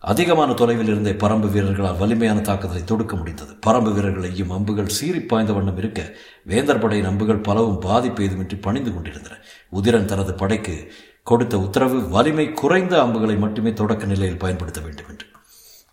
அதிகமான 0.00 0.52
தொலைவில் 0.52 0.86
இருந்தே 0.86 1.12
பரம்பு 1.12 1.48
வீரர்களால் 1.50 1.98
வலிமையான 1.98 2.40
தாக்குதலை 2.40 2.84
தொடுக்க 2.84 3.16
முடிந்தது. 3.16 3.52
பரம்பு 3.66 3.92
வீரர்கள் 3.94 4.28
எய்யும் 4.30 4.50
அம்புகள் 4.50 4.94
சீறி 4.96 5.20
பாய்ந்த 5.20 5.52
வண்ணம் 5.52 5.76
இருக்க 5.76 6.00
வேந்தர் 6.44 6.78
படையின் 6.78 7.10
அம்புகள் 7.10 7.44
பலவும் 7.48 7.78
பாதிப்பு 7.78 8.24
ஏதுமின்றி 8.24 8.58
பணிந்து 8.60 8.92
கொண்டிருந்தன. 8.94 9.38
உதிரன் 9.72 10.04
தனது 10.04 10.34
படைக்கு 10.34 10.76
கொடுத்த 11.22 11.58
உத்தரவு 11.58 12.00
வலிமை 12.08 12.52
குறைந்த 12.52 13.02
அம்புகளை 13.02 13.36
மட்டுமே 13.36 13.72
தொடக்க 13.72 14.04
நிலையில் 14.04 14.38
பயன்படுத்த 14.38 14.80
வேண்டும் 14.80 15.08
என்று 15.08 15.33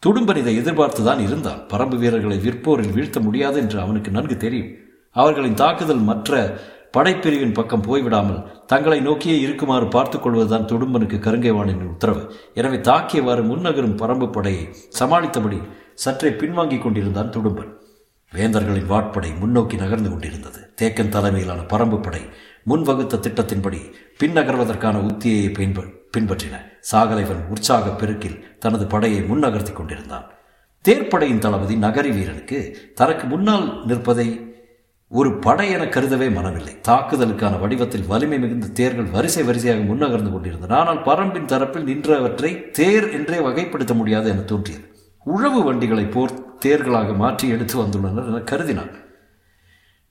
துடும்பன் 0.04 0.40
இதை 0.42 0.54
எதிர்பார்த்து 0.60 1.02
தான் 1.08 1.20
இருந்தால் 1.26 1.64
பரம்பு 1.72 1.98
வீரர்களை 2.04 2.38
விற்போரில் 2.46 2.94
வீழ்த்த 2.96 3.20
முடியாது 3.26 3.58
என்று 3.64 3.78
அவனுக்கு 3.84 4.12
நன்கு 4.16 4.36
தெரியும். 4.44 4.72
அவர்களின் 5.16 5.60
தாக்குதல் 5.62 6.08
மற்ற 6.08 6.40
படைப்பிரிவின் 6.96 7.58
பக்கம் 7.58 7.86
போய்விடாமல் 7.88 8.40
தங்களை 8.72 8.98
நோக்கியே 9.08 9.36
இருக்குமாறு 9.44 9.86
பார்த்து 9.96 10.18
கொள்வதுதான் 10.20 10.68
துடும்பனுக்கு 10.72 11.18
கருங்கைவானின் 11.26 11.86
உத்தரவு. 11.92 12.24
எனவே 12.60 12.78
தாக்கியவாறு 12.90 13.44
முன்னகரும் 13.52 14.00
பரம்பு 14.02 14.30
படையை 14.38 14.66
சமாளித்தபடி 15.00 15.60
சற்றே 16.06 16.32
பின்வாங்கிக் 16.42 16.84
கொண்டிருந்தான் 16.84 17.34
துடும்பன். 17.38 17.72
வேந்தர்களின் 18.34 18.92
வாட்படை 18.92 19.32
முன்னோக்கி 19.40 19.78
நகர்ந்து 19.84 20.10
கொண்டிருந்தது. 20.10 20.60
தேக்கன் 20.82 21.16
தலைமையிலான 21.16 21.62
பரம்பு 21.74 21.98
படை 22.06 22.24
முன்வகுத்த 22.70 23.24
திட்டத்தின்படி 23.26 23.82
பின் 24.20 24.38
நகர்வதற்கான 24.38 24.98
உத்தியை 25.10 25.48
பின்ப 25.58 25.80
பின்பற்றின. 26.18 26.56
சாகலைவன் 26.92 27.42
உற்சாக 27.50 27.90
பெருக்கில் 27.90 28.40
தனது 28.60 28.86
படையை 28.86 29.22
முன்னகர்த்தி 29.22 29.74
கொண்டிருந்தான். 29.74 30.26
தேர்ப்படையின் 30.86 31.38
தளபதி 31.38 31.76
நகரி 31.76 32.12
வீரனுக்கு 32.12 32.78
தனக்கு 32.96 33.28
முன்னால் 33.28 33.86
நிற்பதை 33.86 34.50
ஒரு 35.08 35.40
படை 35.40 35.70
என 35.72 35.84
கருதவே 35.86 36.28
மனமில்லை. 36.36 36.74
தாக்குதலுக்கான 36.88 37.60
வடிவத்தில் 37.60 38.08
வலிமை 38.08 38.40
மிகுந்த 38.40 38.68
தேர்கள் 38.68 39.10
வரிசை 39.10 39.44
வரிசையாக 39.44 39.82
முன்னகர்ந்து 39.82 40.32
கொண்டிருந்தன. 40.32 40.78
ஆனால் 40.78 41.02
பரம்பின் 41.04 41.50
தரப்பில் 41.54 41.84
நின்றவற்றை 41.84 42.72
தேர் 42.72 43.08
என்றே 43.12 43.38
வகைப்படுத்த 43.38 43.94
முடியாது 43.94 44.30
என 44.30 44.40
தோன்றியது. 44.42 44.86
உழவு 45.26 45.64
வண்டிகளை 45.64 46.06
போர் 46.06 46.58
தேர்களாக 46.60 47.14
மாற்றி 47.14 47.48
எடுத்து 47.48 47.84
வந்துள்ளனர் 47.84 48.30
என 48.32 48.44
கருதினான். 48.52 48.94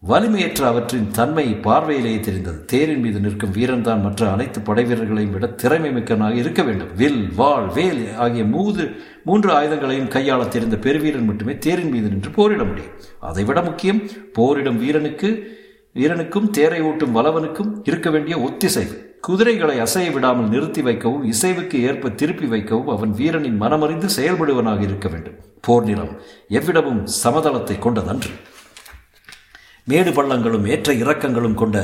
வலிமையற்ற 0.09 0.63
அவற்றின் 0.67 1.11
தன்மை 1.11 1.45
பார்வையிலேயே 1.55 2.21
தெரிந்தது. 2.21 2.65
தேரின் 2.65 3.01
மீது 3.01 3.21
நிற்கும் 3.21 3.53
வீரன்தான் 3.53 4.01
மற்ற 4.01 4.31
அனைத்து 4.31 4.61
படை 4.61 4.85
வீரர்களையும் 4.85 5.33
விட 5.33 5.47
திறமை 5.47 5.91
மிக்கனாக 5.91 6.35
இருக்க 6.35 6.63
வேண்டும். 6.63 6.95
வில் 6.97 7.33
வாள் 7.37 7.67
வேல் 7.67 8.17
ஆகிய 8.17 8.45
மூது 8.45 8.85
மூன்று 9.25 9.51
ஆயுதங்களையும் 9.53 10.09
கையாள 10.09 10.49
தெரிந்த 10.49 10.77
பெருவீரன் 10.77 11.25
மட்டுமே 11.25 11.59
தேரின் 11.59 11.91
மீது 11.91 12.09
நின்று 12.09 12.31
போரிட 12.31 12.65
முடியும். 12.65 12.97
அதைவிட 13.21 13.63
முக்கியம் 13.63 14.03
போரிடும் 14.33 14.79
வீரனுக்கு 14.79 15.31
வீரனுக்கும் 15.95 16.51
தேரை 16.51 16.81
ஓட்டும் 16.83 17.17
வளவனுக்கும் 17.17 17.71
இருக்க 17.83 18.11
வேண்டிய 18.11 18.39
ஒத்திசைவு. 18.39 18.97
குதிரைகளை 19.21 19.79
அசைய 19.79 20.11
விடாமல் 20.13 20.49
நிறுத்தி 20.49 20.83
வைக்கவும் 20.83 21.33
இசைவுக்கு 21.33 21.75
ஏற்ப 21.75 22.11
திருப்பி 22.11 22.47
வைக்கவும் 22.47 22.89
அவன் 22.89 23.11
வீரனின் 23.11 23.61
மனமறிந்து 23.61 24.09
செயல்படுவனாக 24.17 24.81
இருக்க 24.81 25.09
வேண்டும். 25.09 25.35
போர் 25.61 25.85
நிலம் 25.85 26.15
எவ்விடமும் 26.51 27.03
சமதளத்தை 27.25 27.79
கொண்டதன்று. 27.79 28.33
மேடு 29.91 30.11
பள்ளங்களும் 30.17 30.69
ஏற்ற 30.69 30.93
இறக்கங்களும் 30.95 31.61
கொண்ட 31.61 31.77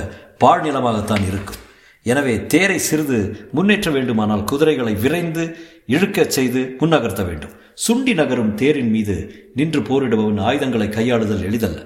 பாழ்நிலமாகத்தான் 0.44 1.24
இருக்கும். 1.30 1.60
எனவே 2.02 2.46
தேரை 2.46 2.78
சிறிது 2.78 3.48
முன்னேற்ற 3.52 3.90
வேண்டுமானால் 3.90 4.44
குதிரைகளை 4.44 4.94
விரைந்து 4.94 5.44
இழுக்கச் 5.86 6.34
செய்து 6.36 6.76
முன்னகர்த்த 6.80 7.22
வேண்டும். 7.26 7.54
சுண்டி 7.86 8.14
நகரும் 8.14 8.54
தேரின் 8.54 8.90
மீது 8.90 9.16
நின்று 9.54 9.80
போரிடுபவன் 9.80 10.40
ஆயுதங்களை 10.40 10.88
கையாளுதல் 10.88 11.46
எளிதல்ல. 11.48 11.80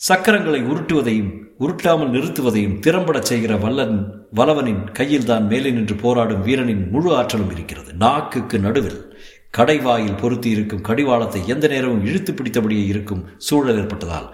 சக்கரங்களை 0.00 0.60
உருட்டுவதையும் 0.72 1.30
உருட்டாமல் 1.60 2.12
நிறுத்துவதையும் 2.16 2.76
திறம்படச் 2.80 3.28
செய்கிற 3.30 3.56
வல்லன் 3.56 3.96
வலவனின் 4.36 4.82
கையில்தான் 4.92 5.46
மேலே 5.46 5.70
நின்று 5.70 5.94
போராடும் 5.94 6.42
வீரனின் 6.42 6.84
முழு 6.90 7.16
ஆற்றலும் 7.16 7.50
இருக்கிறது. 7.50 7.92
நாக்குக்கு 7.92 8.58
நடுவில். 8.58 9.07
கடைவாயில் 9.54 10.18
பொருத்தி 10.20 10.48
இருக்கும் 10.54 10.84
கடிவாளத்தை 10.88 11.40
எந்த 11.52 11.64
நேரமும் 11.72 12.04
இழுத்து 12.08 12.32
பிடித்தபடியே 12.32 12.84
இருக்கும் 12.92 13.22
சூழல் 13.46 13.78
ஏற்பட்டதால் 13.82 14.28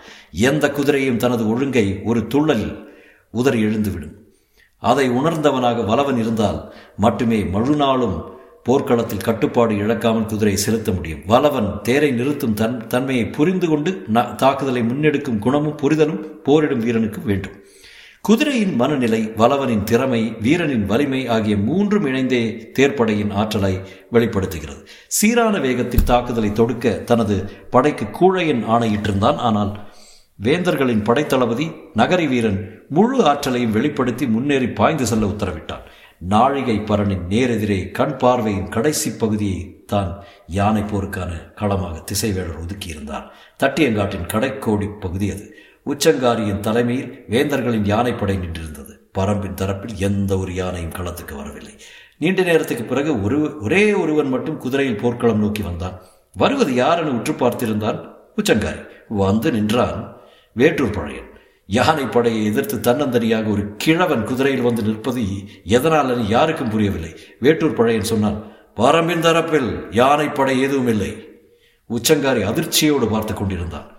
எந்த 0.49 0.65
குதிரையும் 0.77 1.23
தனது 1.25 1.45
ஒழுங்கை 1.53 1.87
ஒரு 2.11 2.21
துள்ளலில் 2.33 2.77
உதறி 3.35 3.61
எழுந்துவிடும். 3.67 4.15
அதை 4.83 5.07
உணர்ந்தவனாக 5.19 5.85
வலவன் 5.91 6.19
இருந்தால் 6.23 6.59
மட்டுமே 7.05 7.39
மழுநாளும் 7.55 8.17
போர்க்களத்தில் 8.67 9.25
கட்டுப்பாடு 9.29 9.75
இழக்காமல் 9.83 10.29
குதிரையை 10.33 10.61
செலுத்த 10.63 10.91
முடியும். 10.93 11.23
வலவன் 11.33 11.71
தேரை 11.87 12.11
நிறுத்தும் 12.11 12.59
தன் 12.61 12.77
தன்மையை 12.93 13.25
புரிந்து 13.37 13.67
கொண்டு 13.69 13.91
தாக்குதலை 14.43 14.83
முன்னெடுக்கும் 14.91 15.43
குணமும் 15.47 15.79
புரிதலும் 15.83 16.23
போரிடும் 16.47 16.85
வீரனுக்கு 16.87 17.21
வேண்டும். 17.31 17.57
குதிரையின் 18.27 18.75
மனநிலை 18.75 19.19
வலவனின் 19.37 19.83
திறமை 19.85 20.21
வீரனின் 20.41 20.85
வலிமை 20.87 21.27
ஆகிய 21.27 21.57
மூன்றும் 21.57 22.07
இணைந்தே 22.07 22.41
தேர்ப்படையின் 22.79 23.33
ஆற்றலை 23.33 23.81
வெளிப்படுத்துகிறது. 24.11 24.81
சீரான 25.09 25.59
வேகத்தில் 25.59 26.05
தாக்குதலை 26.05 26.53
தொடுக்க 26.53 26.95
தனது 27.11 27.51
படைக்கு 27.71 28.05
கூழையன் 28.05 28.63
ஆணையிட்டிருந்தான். 28.75 29.37
ஆனால் 29.37 29.73
வேந்தர்களின் 30.43 31.03
படைத்தளபதி 31.03 31.67
நகரி 31.95 32.29
வீரன் 32.29 32.59
முழு 32.89 33.19
ஆற்றலையும் 33.25 33.71
வெளிப்படுத்தி 33.71 34.27
முன்னேறி 34.27 34.69
பாய்ந்து 34.69 35.07
செல்ல 35.07 35.27
உத்தரவிட்டான். 35.27 35.85
நாழிகை 36.19 36.79
பரனின் 36.81 37.29
நேரெதிரே 37.29 37.91
கண் 37.91 38.17
பார்வையின் 38.17 38.69
கடைசி 38.69 39.11
பகுதியை 39.11 39.85
தான் 39.87 40.25
யானை 40.47 40.83
போருக்கான 40.83 41.31
களமாக 41.55 42.05
திசைவேளர் 42.13 42.63
ஒதுக்கியிருந்தார். 42.65 43.29
தட்டியங்காட்டின் 43.63 44.31
கடைக்கோடி 44.35 44.89
பகுதி 45.01 45.31
அது. 45.31 45.45
உச்சங்காரியின் 45.87 46.61
தலைமையில் 46.61 47.25
வேந்தர்களின் 47.31 47.85
யானைப்படை 47.85 48.39
நின்றிருந்தது. 48.39 48.93
பரம்பின் 49.19 49.59
தரப்பில் 49.61 49.95
எந்த 49.95 50.39
ஒரு 50.39 50.55
யானையும் 50.55 50.93
களத்துக்கு 50.93 51.37
வரவில்லை. 51.37 51.75
நீண்ட 52.19 52.43
நேரத்துக்கு 52.43 52.85
பிறகு 52.85 53.23
ஒரு 53.23 53.61
ஒரே 53.61 53.93
ஒருவன் 53.93 54.29
மட்டும் 54.29 54.59
குதிரையில் 54.59 54.97
போர்க்களம் 54.97 55.39
நோக்கி 55.39 55.63
வந்தான். 55.63 56.01
வருவது 56.35 56.75
யார் 56.75 56.99
என 56.99 57.11
உற்று 57.11 57.33
பார்த்திருந்தான் 57.33 58.11
உச்சங்காரி. 58.43 58.87
வந்து 59.09 59.53
நின்றான் 59.53 60.17
வேட்டூர் 60.57 60.93
பழையன். 60.93 61.29
யானை 61.67 62.05
படையை 62.05 62.45
எதிர்த்து 62.45 62.93
தன்னந்தனியாக 62.93 63.51
ஒரு 63.51 63.75
கிழவன் 63.77 64.25
குதிரையில் 64.25 64.63
வந்து 64.63 64.83
நிற்பது 64.83 65.27
எதனால் 65.65 66.11
என 66.11 66.27
யாருக்கும் 66.29 66.71
புரியவில்லை. 66.71 67.17
வேட்டூர் 67.43 67.75
பழையன் 67.75 68.11
சொன்னான் 68.13 68.43
பரம்பின் 68.77 69.25
தரப்பில் 69.27 69.87
யானைப்படை 69.91 70.61
எதுவும் 70.61 70.89
இல்லை. 70.89 71.29
உச்சங்காரி 71.91 72.43
அதிர்ச்சியோடு 72.51 73.11
பார்த்து 73.11 73.35
கொண்டிருந்தான். 73.35 73.94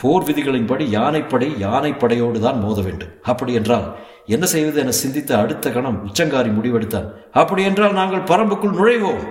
போர் 0.00 0.26
விதிகளின்படி 0.28 0.84
யானைப்படை 0.98 1.48
யானைப்படையோடு 1.64 2.38
தான் 2.46 2.60
மோத 2.64 2.78
வேண்டும். 2.86 3.12
அப்படி 3.30 3.52
என்றால் 3.60 3.86
என்ன 4.34 4.44
செய்வது 4.52 4.78
என 4.82 4.92
சிந்தித்த 5.00 5.30
அடுத்த 5.42 5.70
கணம் 5.74 5.98
உச்சங்காரி 6.06 6.50
முடிவெடுத்தான் 6.56 7.08
அப்படி 7.40 7.62
என்றால் 7.70 7.98
நாங்கள் 7.98 8.28
பரம்புக்குள் 8.30 8.76
நுழைவோம். 8.78 9.22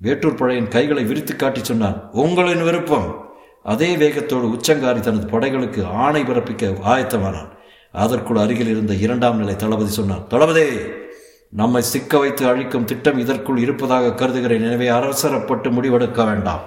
வேட்டூர் 0.00 0.38
பழையன் 0.40 0.72
கைகளை 0.74 1.02
விரித்து 1.10 1.34
காட்டி 1.36 1.60
சொன்னான் 1.70 1.98
உங்களின் 2.22 2.64
விருப்பம். 2.68 3.08
அதே 3.72 3.90
வேகத்தோடு 4.02 4.46
உச்சங்காரி 4.54 5.00
தனது 5.08 5.26
படைகளுக்கு 5.34 5.80
ஆணை 6.04 6.22
பிறப்பிக்க 6.28 6.70
ஆயத்தமானான். 6.92 7.50
அதற்குள் 8.04 8.42
அருகில் 8.44 8.72
இருந்த 8.72 8.92
இரண்டாம் 9.04 9.40
நிலை 9.42 9.54
தளபதி 9.62 9.92
சொன்னான் 9.98 10.24
தளபதி 10.32 10.66
நம்மை 11.60 11.82
சிக்க 11.92 12.18
வைத்து 12.22 12.44
அழிக்கும் 12.50 12.86
திட்டம் 12.90 13.18
இதற்குள் 13.22 13.62
இருப்பதாக 13.64 14.14
கருதுகிறேன். 14.20 14.64
எனவே 14.68 14.88
அரசரப்பட்டு 14.98 15.68
முடிவெடுக்க 15.76 16.20
வேண்டாம். 16.30 16.62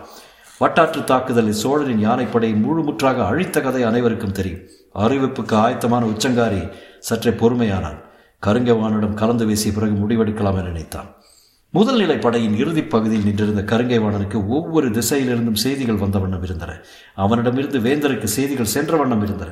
வட்டாற்று 0.59 1.03
தாக்குதலில் 1.03 1.53
சோழரின் 1.53 1.99
யானைப்படை 1.99 2.53
முழுமுற்றாக 2.53 3.25
அழித்த 3.25 3.61
கதை 3.61 3.83
அனைவருக்கும் 3.83 4.31
தெரியும். 4.31 4.59
அறிவிப்புக்கு 4.95 5.55
ஆயத்தமான 5.55 6.05
உச்சங்காரி 6.05 6.71
சற்றே 6.99 7.31
பொறுமையானான். 7.31 8.03
கருங்கைவானிடம் 8.45 9.13
கலந்து 9.13 9.45
வீசிய 9.45 9.73
பிறகு 9.73 9.93
முடிவெடுக்கலாம் 9.93 10.51
என 10.51 10.61
நினைத்தான். 10.61 11.15
முதல் 11.69 11.97
நிலை 11.97 12.17
படையின் 12.17 12.55
இறுதிப் 12.55 12.89
பகுதியில் 12.89 13.25
நின்றிருந்த 13.25 13.77
கருங்கைவாணனுக்கு 13.77 14.47
ஒவ்வொரு 14.47 14.89
திசையிலிருந்தும் 14.89 15.53
செய்திகள் 15.53 15.95
வந்த 15.95 16.19
வண்ணம் 16.19 16.43
இருந்தன. 16.43 16.73
அவனிடமிருந்து 17.15 17.79
வேந்தருக்கு 17.79 18.23
செய்திகள் 18.23 18.65
சென்ற 18.65 18.97
வண்ணம் 18.97 19.23
இருந்தன. 19.23 19.51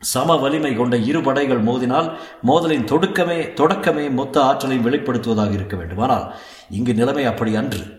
சம 0.00 0.36
வலிமை 0.36 0.76
கொண்ட 0.76 0.96
இரு 0.96 1.20
படைகள் 1.20 1.64
மோதினால் 1.64 2.12
மோதலின் 2.46 2.84
தொடுக்கமே 2.84 3.54
தொடக்கமே 3.54 4.10
மொத்த 4.10 4.42
ஆற்றலை 4.42 4.78
வெளிப்படுத்துவதாக 4.78 5.52
இருக்க 5.52 5.76
வேண்டும் 5.76 5.98
ஆனால் 5.98 6.34
இங்கு 6.70 6.94
நிலைமை 6.94 7.24
அப்படி 7.24 7.56
அன்று. 7.56 7.97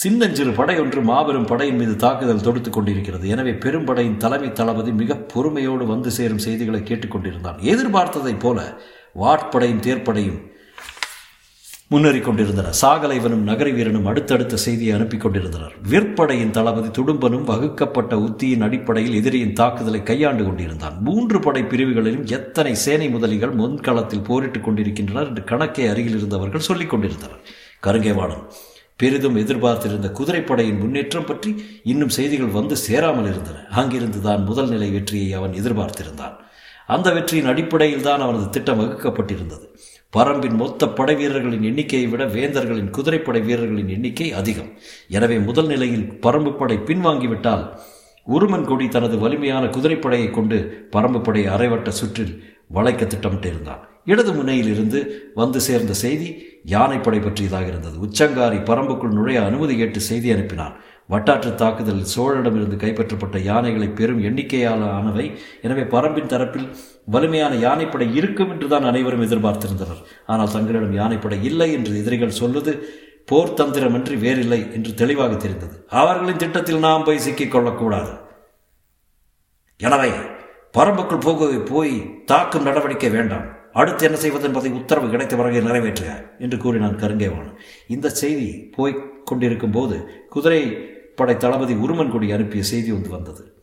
சின்னஞ்சிறு 0.00 0.50
படை 0.50 0.78
ஒன்று 0.80 1.02
மாபெரும் 1.02 1.44
படையின் 1.44 1.76
மீது 1.76 1.96
தாக்குதல் 1.96 2.40
தொடுத்துக் 2.40 2.72
கொண்டிருக்கிறது. 2.72 3.28
எனவே 3.28 3.52
பெரும்படையின் 3.52 4.16
தலைமை 4.16 4.52
தளபதி 4.52 4.92
மிக 4.92 5.14
பொறுமையோடு 5.16 5.86
வந்து 5.86 6.10
சேரும் 6.10 6.42
செய்திகளை 6.46 6.80
கேட்டுக்கொண்டிருந்தான் 6.80 7.62
எதிர்பார்த்ததைப் 7.72 8.38
போல 8.38 8.78
வாட்படையும் 9.22 9.80
தேர்ப்படையும் 9.86 10.36
முன்னேறி 11.88 12.20
கொண்டிருந்தன. 12.20 12.68
சாகலைவனும் 12.82 13.48
நகரி 13.48 13.72
வீரனும் 13.74 14.06
அடுத்தடுத்த 14.06 14.56
செய்தியை 14.56 14.94
அனுப்பி 14.94 15.16
கொண்டிருந்தனர். 15.16 15.74
விற்படையின் 15.90 16.50
தளபதி 16.50 16.88
துடும்பனும் 16.88 17.48
வகுக்கப்பட்ட 17.52 18.18
உத்தியின் 18.18 18.60
அடிப்படையில் 18.60 19.14
எதிரியின் 19.14 19.52
தாக்குதலை 19.52 20.02
கையாண்டு 20.02 20.44
கொண்டிருந்தான். 20.44 21.02
மூன்று 21.02 21.40
படை 21.40 21.62
பிரிவுகளிலும் 21.62 22.30
எத்தனை 22.38 22.74
சேனை 22.74 23.08
முதலிகள் 23.08 23.56
முன்களத்தில் 23.56 24.24
போரிட்டுக் 24.24 24.64
கொண்டிருக்கின்றனர் 24.64 25.26
என்று 25.26 25.44
கணக்கை 25.44 25.86
அருகில் 25.86 26.16
இருந்தவர்கள் 26.16 26.68
சொல்லிக் 26.70 26.90
கொண்டிருந்தனர். 26.90 27.44
கருங்கேவாணன். 27.80 28.46
பெரிதும் 29.00 29.36
எதிர்பார்த்திருந்த 29.42 30.08
குதிரைப்படையின் 30.18 30.80
முன்னேற்றம் 30.82 31.26
பற்றி 31.26 31.50
இன்னும் 31.82 32.14
செய்திகள் 32.16 32.56
வந்து 32.58 32.76
சேராமல் 32.76 33.28
இருந்தன. 33.32 33.58
அங்கிருந்து 33.80 34.20
தான் 34.20 34.42
முதல் 34.44 34.68
நிலை 34.68 34.88
வெற்றியை 34.90 35.30
அவன் 35.38 35.52
எதிர்பார்த்திருந்தான். 35.52 36.36
அந்த 36.86 37.08
வெற்றியின் 37.16 37.50
அடிப்படையில் 37.52 38.06
தான் 38.08 38.20
அவனது 38.20 38.46
திட்டம் 38.50 38.80
வகுக்கப்பட்டிருந்தது. 38.80 39.66
பரம்பின் 40.12 40.56
மொத்த 40.60 40.88
படை 40.88 41.14
வீரர்களின் 41.14 41.66
எண்ணிக்கையை 41.70 42.08
விட 42.08 42.24
வேந்தர்களின் 42.36 42.90
குதிரைப்படை 42.90 43.40
வீரர்களின் 43.48 43.92
எண்ணிக்கை 43.96 44.28
அதிகம். 44.40 44.70
எனவே 45.08 45.38
முதல் 45.38 45.66
நிலையில் 45.66 46.06
பரம்பு 46.26 46.52
படை 46.52 46.76
பின்வாங்கிவிட்டால் 46.90 47.64
உருமன் 48.26 48.68
கொடி 48.68 48.86
தனது 48.88 49.16
வலிமையான 49.18 49.64
குதிரைப்படையை 49.66 50.30
கொண்டு 50.30 50.56
பரம்பு 50.94 51.20
படை 51.20 51.42
அரைவட்ட 51.46 51.90
சுற்றில் 51.90 52.32
வளைக்க 52.70 53.04
திட்டமிட்டிருந்தான். 53.04 53.82
இடது 54.12 54.32
முனையில் 54.38 54.70
இருந்து 54.72 54.98
வந்து 55.40 55.58
சேர்ந்த 55.66 55.92
செய்தி 56.02 56.28
யானைப்படை 56.74 57.20
பற்றியதாக 57.22 57.66
இருந்தது. 57.72 57.96
உச்சங்காரி 58.06 58.58
பரம்புக்குள் 58.68 59.16
நுழைய 59.18 59.38
அனுமதி 59.48 59.74
கேட்டு 59.80 60.00
செய்தி 60.10 60.28
அனுப்பினான். 60.34 60.74
வட்டாற்று 61.12 61.50
தாக்குதலில் 61.60 62.12
சோழனிடமிருந்து 62.12 62.76
கைப்பற்றப்பட்ட 62.82 63.36
யானைகளை 63.48 63.88
பெரும் 63.98 64.22
எண்ணிக்கையாலானவை 64.28 65.26
எனவே 65.66 65.84
பரம்பின் 65.94 66.30
தரப்பில் 66.32 66.68
வலிமையான 67.14 67.54
யானைப்படை 67.66 68.08
இருக்கும் 68.20 68.52
என்றுதான் 68.54 68.88
அனைவரும் 68.90 69.24
எதிர்பார்த்திருந்தனர். 69.26 70.00
ஆனால் 70.32 70.54
தங்களிடம் 70.54 70.96
யானைப்படை 71.00 71.38
இல்லை 71.50 71.68
என்று 71.78 71.92
எதிரிகள் 72.02 72.38
சொல்வது 72.40 72.74
போர் 73.30 73.56
தந்திரமின்றி 73.60 74.16
வேறில்லை 74.24 74.60
என்று 74.78 74.90
தெளிவாக 75.02 75.34
தெரிந்தது. 75.44 75.76
அவர்களின் 76.00 76.42
திட்டத்தில் 76.42 76.84
நாம் 76.86 77.06
போய் 77.08 77.24
சிக்கிக் 77.26 77.54
கொள்ளக்கூடாது. 77.54 78.12
எனவே 79.80 80.10
பரம்புக்குள் 80.76 81.20
போகவே 81.20 81.56
போய் 81.56 82.24
தாக்கும் 82.24 82.62
நடவடிக்கை 82.62 83.10
வேண்டாம். 83.10 83.46
அடுத்து 83.72 84.04
என்ன 84.04 84.16
செய்வது 84.16 84.44
என்பதை 84.44 84.70
உத்தரவு 84.70 85.08
கிடைத்த 85.08 85.36
பிறகு 85.36 85.60
நிறைவேற்றுக 85.60 86.38
என்று 86.38 86.58
கூறினான் 86.58 86.96
கருங்கேவான். 86.96 87.54
இந்த 87.88 88.08
செய்தி 88.08 88.70
போய்க் 88.76 89.26
கொண்டிருக்கும் 89.26 89.70
போது 89.70 90.26
குதிரை 90.28 90.62
படை 91.16 91.36
தளபதி 91.36 91.74
உருமன்கொடி 91.74 92.34
அனுப்பிய 92.34 92.62
செய்தி 92.62 92.90
ஒன்று 92.90 93.10
வந்தது. 93.10 93.54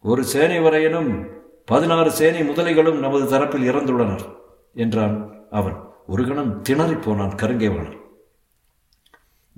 ஒரு 0.00 0.24
சேனை 0.24 0.60
வரையனும் 0.60 1.26
பதினாறு 1.64 2.10
சேனை 2.10 2.42
முதலைகளும் 2.48 2.98
நமது 2.98 3.24
தரப்பில் 3.24 3.68
இறந்துள்ளனர் 3.70 4.26
என்றான் 4.74 5.16
அவன். 5.50 5.76
ஒரு 6.06 6.26
கணம் 6.26 6.62
திணறிப்போனான் 6.68 7.36
போனான் 7.36 8.00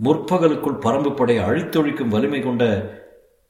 முற்பகலுக்குள் 0.03 0.81
பரம்பு 0.81 1.17
படை 1.17 1.39
அழித்தொழிக்கும் 1.39 2.09
வலிமை 2.09 2.41
கொண்ட 2.41 2.65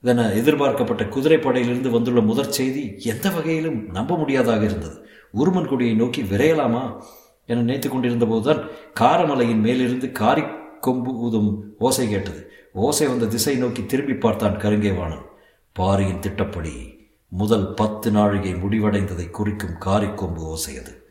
என 0.05 0.33
எதிர்பார்க்கப்பட்ட 0.33 1.05
குதிரைப்படையிலிருந்து 1.05 1.91
வந்துள்ள 1.91 2.21
முதற் 2.21 2.51
செய்தி 2.51 2.95
எந்த 2.99 3.31
வகையிலும் 3.31 3.91
நம்ப 3.91 4.17
முடியாதாக 4.17 4.65
இருந்தது. 4.65 5.07
உருமன் 5.35 5.69
கொடியை 5.69 5.95
நோக்கி 5.95 6.23
விரையலாமா? 6.23 7.03
என 7.47 7.61
நினைத்து 7.61 7.89
கொண்டிருந்த 7.89 8.27
போதுதான் 8.27 8.69
காரமலையின் 9.01 9.61
மேலிருந்து 9.61 10.13
காரி 10.13 10.43
கொம்பு 10.81 11.15
ஊதும் 11.15 11.75
ஓசை 11.79 12.09
கேட்டது. 12.09 12.53
ஓசை 12.73 13.07
வந்த 13.07 13.27
திசை 13.27 13.57
நோக்கி 13.57 13.87
திரும்பி 13.87 14.15
பார்த்தான் 14.15 14.57
கருங்கேவானன் 14.57 15.25
பாரியின் 15.73 16.19
திட்டப்படி 16.19 17.07
முதல் 17.29 17.75
பத்து 17.75 18.11
நாழிகை 18.11 18.55
முடிவடைந்ததை 18.55 19.31
குறிக்கும் 19.31 19.79
காரிக்கொம்பு 19.85 20.37
ஓசை 20.37 20.79
அது. 20.79 21.03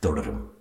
தொடரும். 0.00 0.57